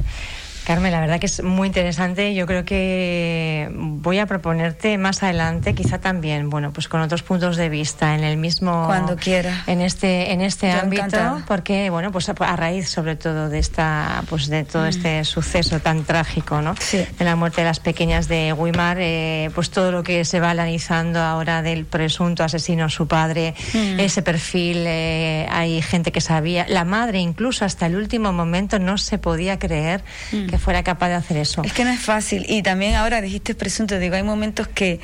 Carmen, 0.68 0.92
la 0.92 1.00
verdad 1.00 1.18
que 1.18 1.24
es 1.24 1.42
muy 1.42 1.66
interesante. 1.66 2.34
Yo 2.34 2.46
creo 2.46 2.66
que 2.66 3.70
voy 3.72 4.18
a 4.18 4.26
proponerte 4.26 4.98
más 4.98 5.22
adelante, 5.22 5.74
quizá 5.74 5.98
también, 5.98 6.50
bueno, 6.50 6.74
pues 6.74 6.88
con 6.88 7.00
otros 7.00 7.22
puntos 7.22 7.56
de 7.56 7.70
vista 7.70 8.14
en 8.14 8.22
el 8.22 8.36
mismo. 8.36 8.84
Cuando 8.84 9.16
quiera. 9.16 9.64
En 9.66 9.80
este, 9.80 10.30
en 10.30 10.42
este 10.42 10.70
ámbito, 10.70 11.40
porque, 11.46 11.88
bueno, 11.88 12.12
pues 12.12 12.28
a, 12.28 12.34
raíz 12.34 12.90
sobre 12.90 13.16
todo 13.16 13.48
de 13.48 13.60
esta, 13.60 14.22
pues 14.28 14.48
de 14.48 14.64
todo 14.64 14.82
mm. 14.82 14.88
este 14.88 15.24
suceso 15.24 15.80
tan 15.80 16.04
trágico, 16.04 16.60
¿no? 16.60 16.74
Sí. 16.78 17.02
De 17.18 17.24
la 17.24 17.34
muerte 17.34 17.62
de 17.62 17.66
las 17.66 17.80
pequeñas 17.80 18.28
de 18.28 18.54
Guimar, 18.54 18.98
eh, 19.00 19.50
pues 19.54 19.70
todo 19.70 19.90
lo 19.90 20.02
que 20.02 20.26
se 20.26 20.38
va 20.38 20.50
analizando 20.50 21.20
ahora 21.20 21.62
del 21.62 21.86
presunto 21.86 22.44
asesino, 22.44 22.90
su 22.90 23.08
padre, 23.08 23.54
mm. 23.72 24.00
ese 24.00 24.20
perfil, 24.20 24.84
eh, 24.86 25.48
hay 25.50 25.80
gente 25.80 26.12
que 26.12 26.20
sabía, 26.20 26.66
la 26.68 26.84
madre 26.84 27.20
incluso 27.20 27.64
hasta 27.64 27.86
el 27.86 27.96
último 27.96 28.34
momento 28.34 28.78
no 28.78 28.98
se 28.98 29.16
podía 29.16 29.58
creer 29.58 30.04
mm. 30.30 30.48
que 30.48 30.57
fuera 30.58 30.82
capaz 30.82 31.08
de 31.08 31.14
hacer 31.14 31.36
eso. 31.36 31.62
Es 31.62 31.72
que 31.72 31.84
no 31.84 31.90
es 31.90 32.00
fácil. 32.00 32.44
Y 32.48 32.62
también 32.62 32.94
ahora 32.94 33.20
dijiste 33.20 33.54
presunto, 33.54 33.98
digo, 33.98 34.16
hay 34.16 34.22
momentos 34.22 34.68
que, 34.68 35.00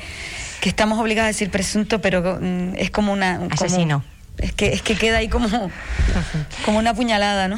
que 0.61 0.69
estamos 0.69 0.99
obligados 0.99 1.25
a 1.25 1.27
decir 1.29 1.49
presunto, 1.49 2.01
pero 2.01 2.39
mm, 2.39 2.75
es 2.77 2.91
como 2.91 3.13
una... 3.13 3.41
Asesino. 3.51 4.03
es, 4.37 4.53
que, 4.53 4.73
es 4.73 4.81
que 4.81 4.95
queda 4.95 5.17
ahí 5.17 5.29
como, 5.29 5.47
como 6.65 6.79
una 6.79 6.93
puñalada, 6.93 7.47
¿no? 7.47 7.57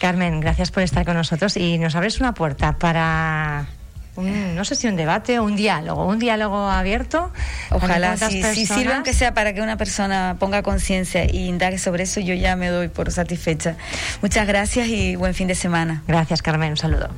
Carmen, 0.00 0.40
gracias 0.40 0.70
por 0.70 0.82
estar 0.82 1.04
con 1.04 1.14
nosotros 1.14 1.56
y 1.56 1.78
nos 1.78 1.94
abres 1.94 2.18
una 2.18 2.34
puerta 2.34 2.76
para 2.76 3.66
no 4.16 4.64
sé 4.64 4.74
si 4.74 4.88
un 4.88 4.96
debate 4.96 5.38
o 5.38 5.44
un 5.44 5.56
diálogo, 5.56 6.06
un 6.06 6.18
diálogo 6.18 6.68
abierto. 6.68 7.32
Ojalá, 7.70 8.16
si, 8.16 8.42
si 8.42 8.66
sirve 8.66 8.92
aunque 8.92 9.14
sea 9.14 9.34
para 9.34 9.54
que 9.54 9.62
una 9.62 9.76
persona 9.76 10.36
ponga 10.38 10.62
conciencia 10.62 11.24
y 11.24 11.46
indague 11.46 11.78
sobre 11.78 12.04
eso, 12.04 12.20
yo 12.20 12.34
ya 12.34 12.56
me 12.56 12.68
doy 12.68 12.88
por 12.88 13.10
satisfecha. 13.10 13.76
Muchas 14.20 14.46
gracias 14.46 14.88
y 14.88 15.16
buen 15.16 15.34
fin 15.34 15.48
de 15.48 15.54
semana. 15.54 16.02
Gracias, 16.06 16.42
Carmen. 16.42 16.70
Un 16.70 16.76
saludo. 16.76 17.08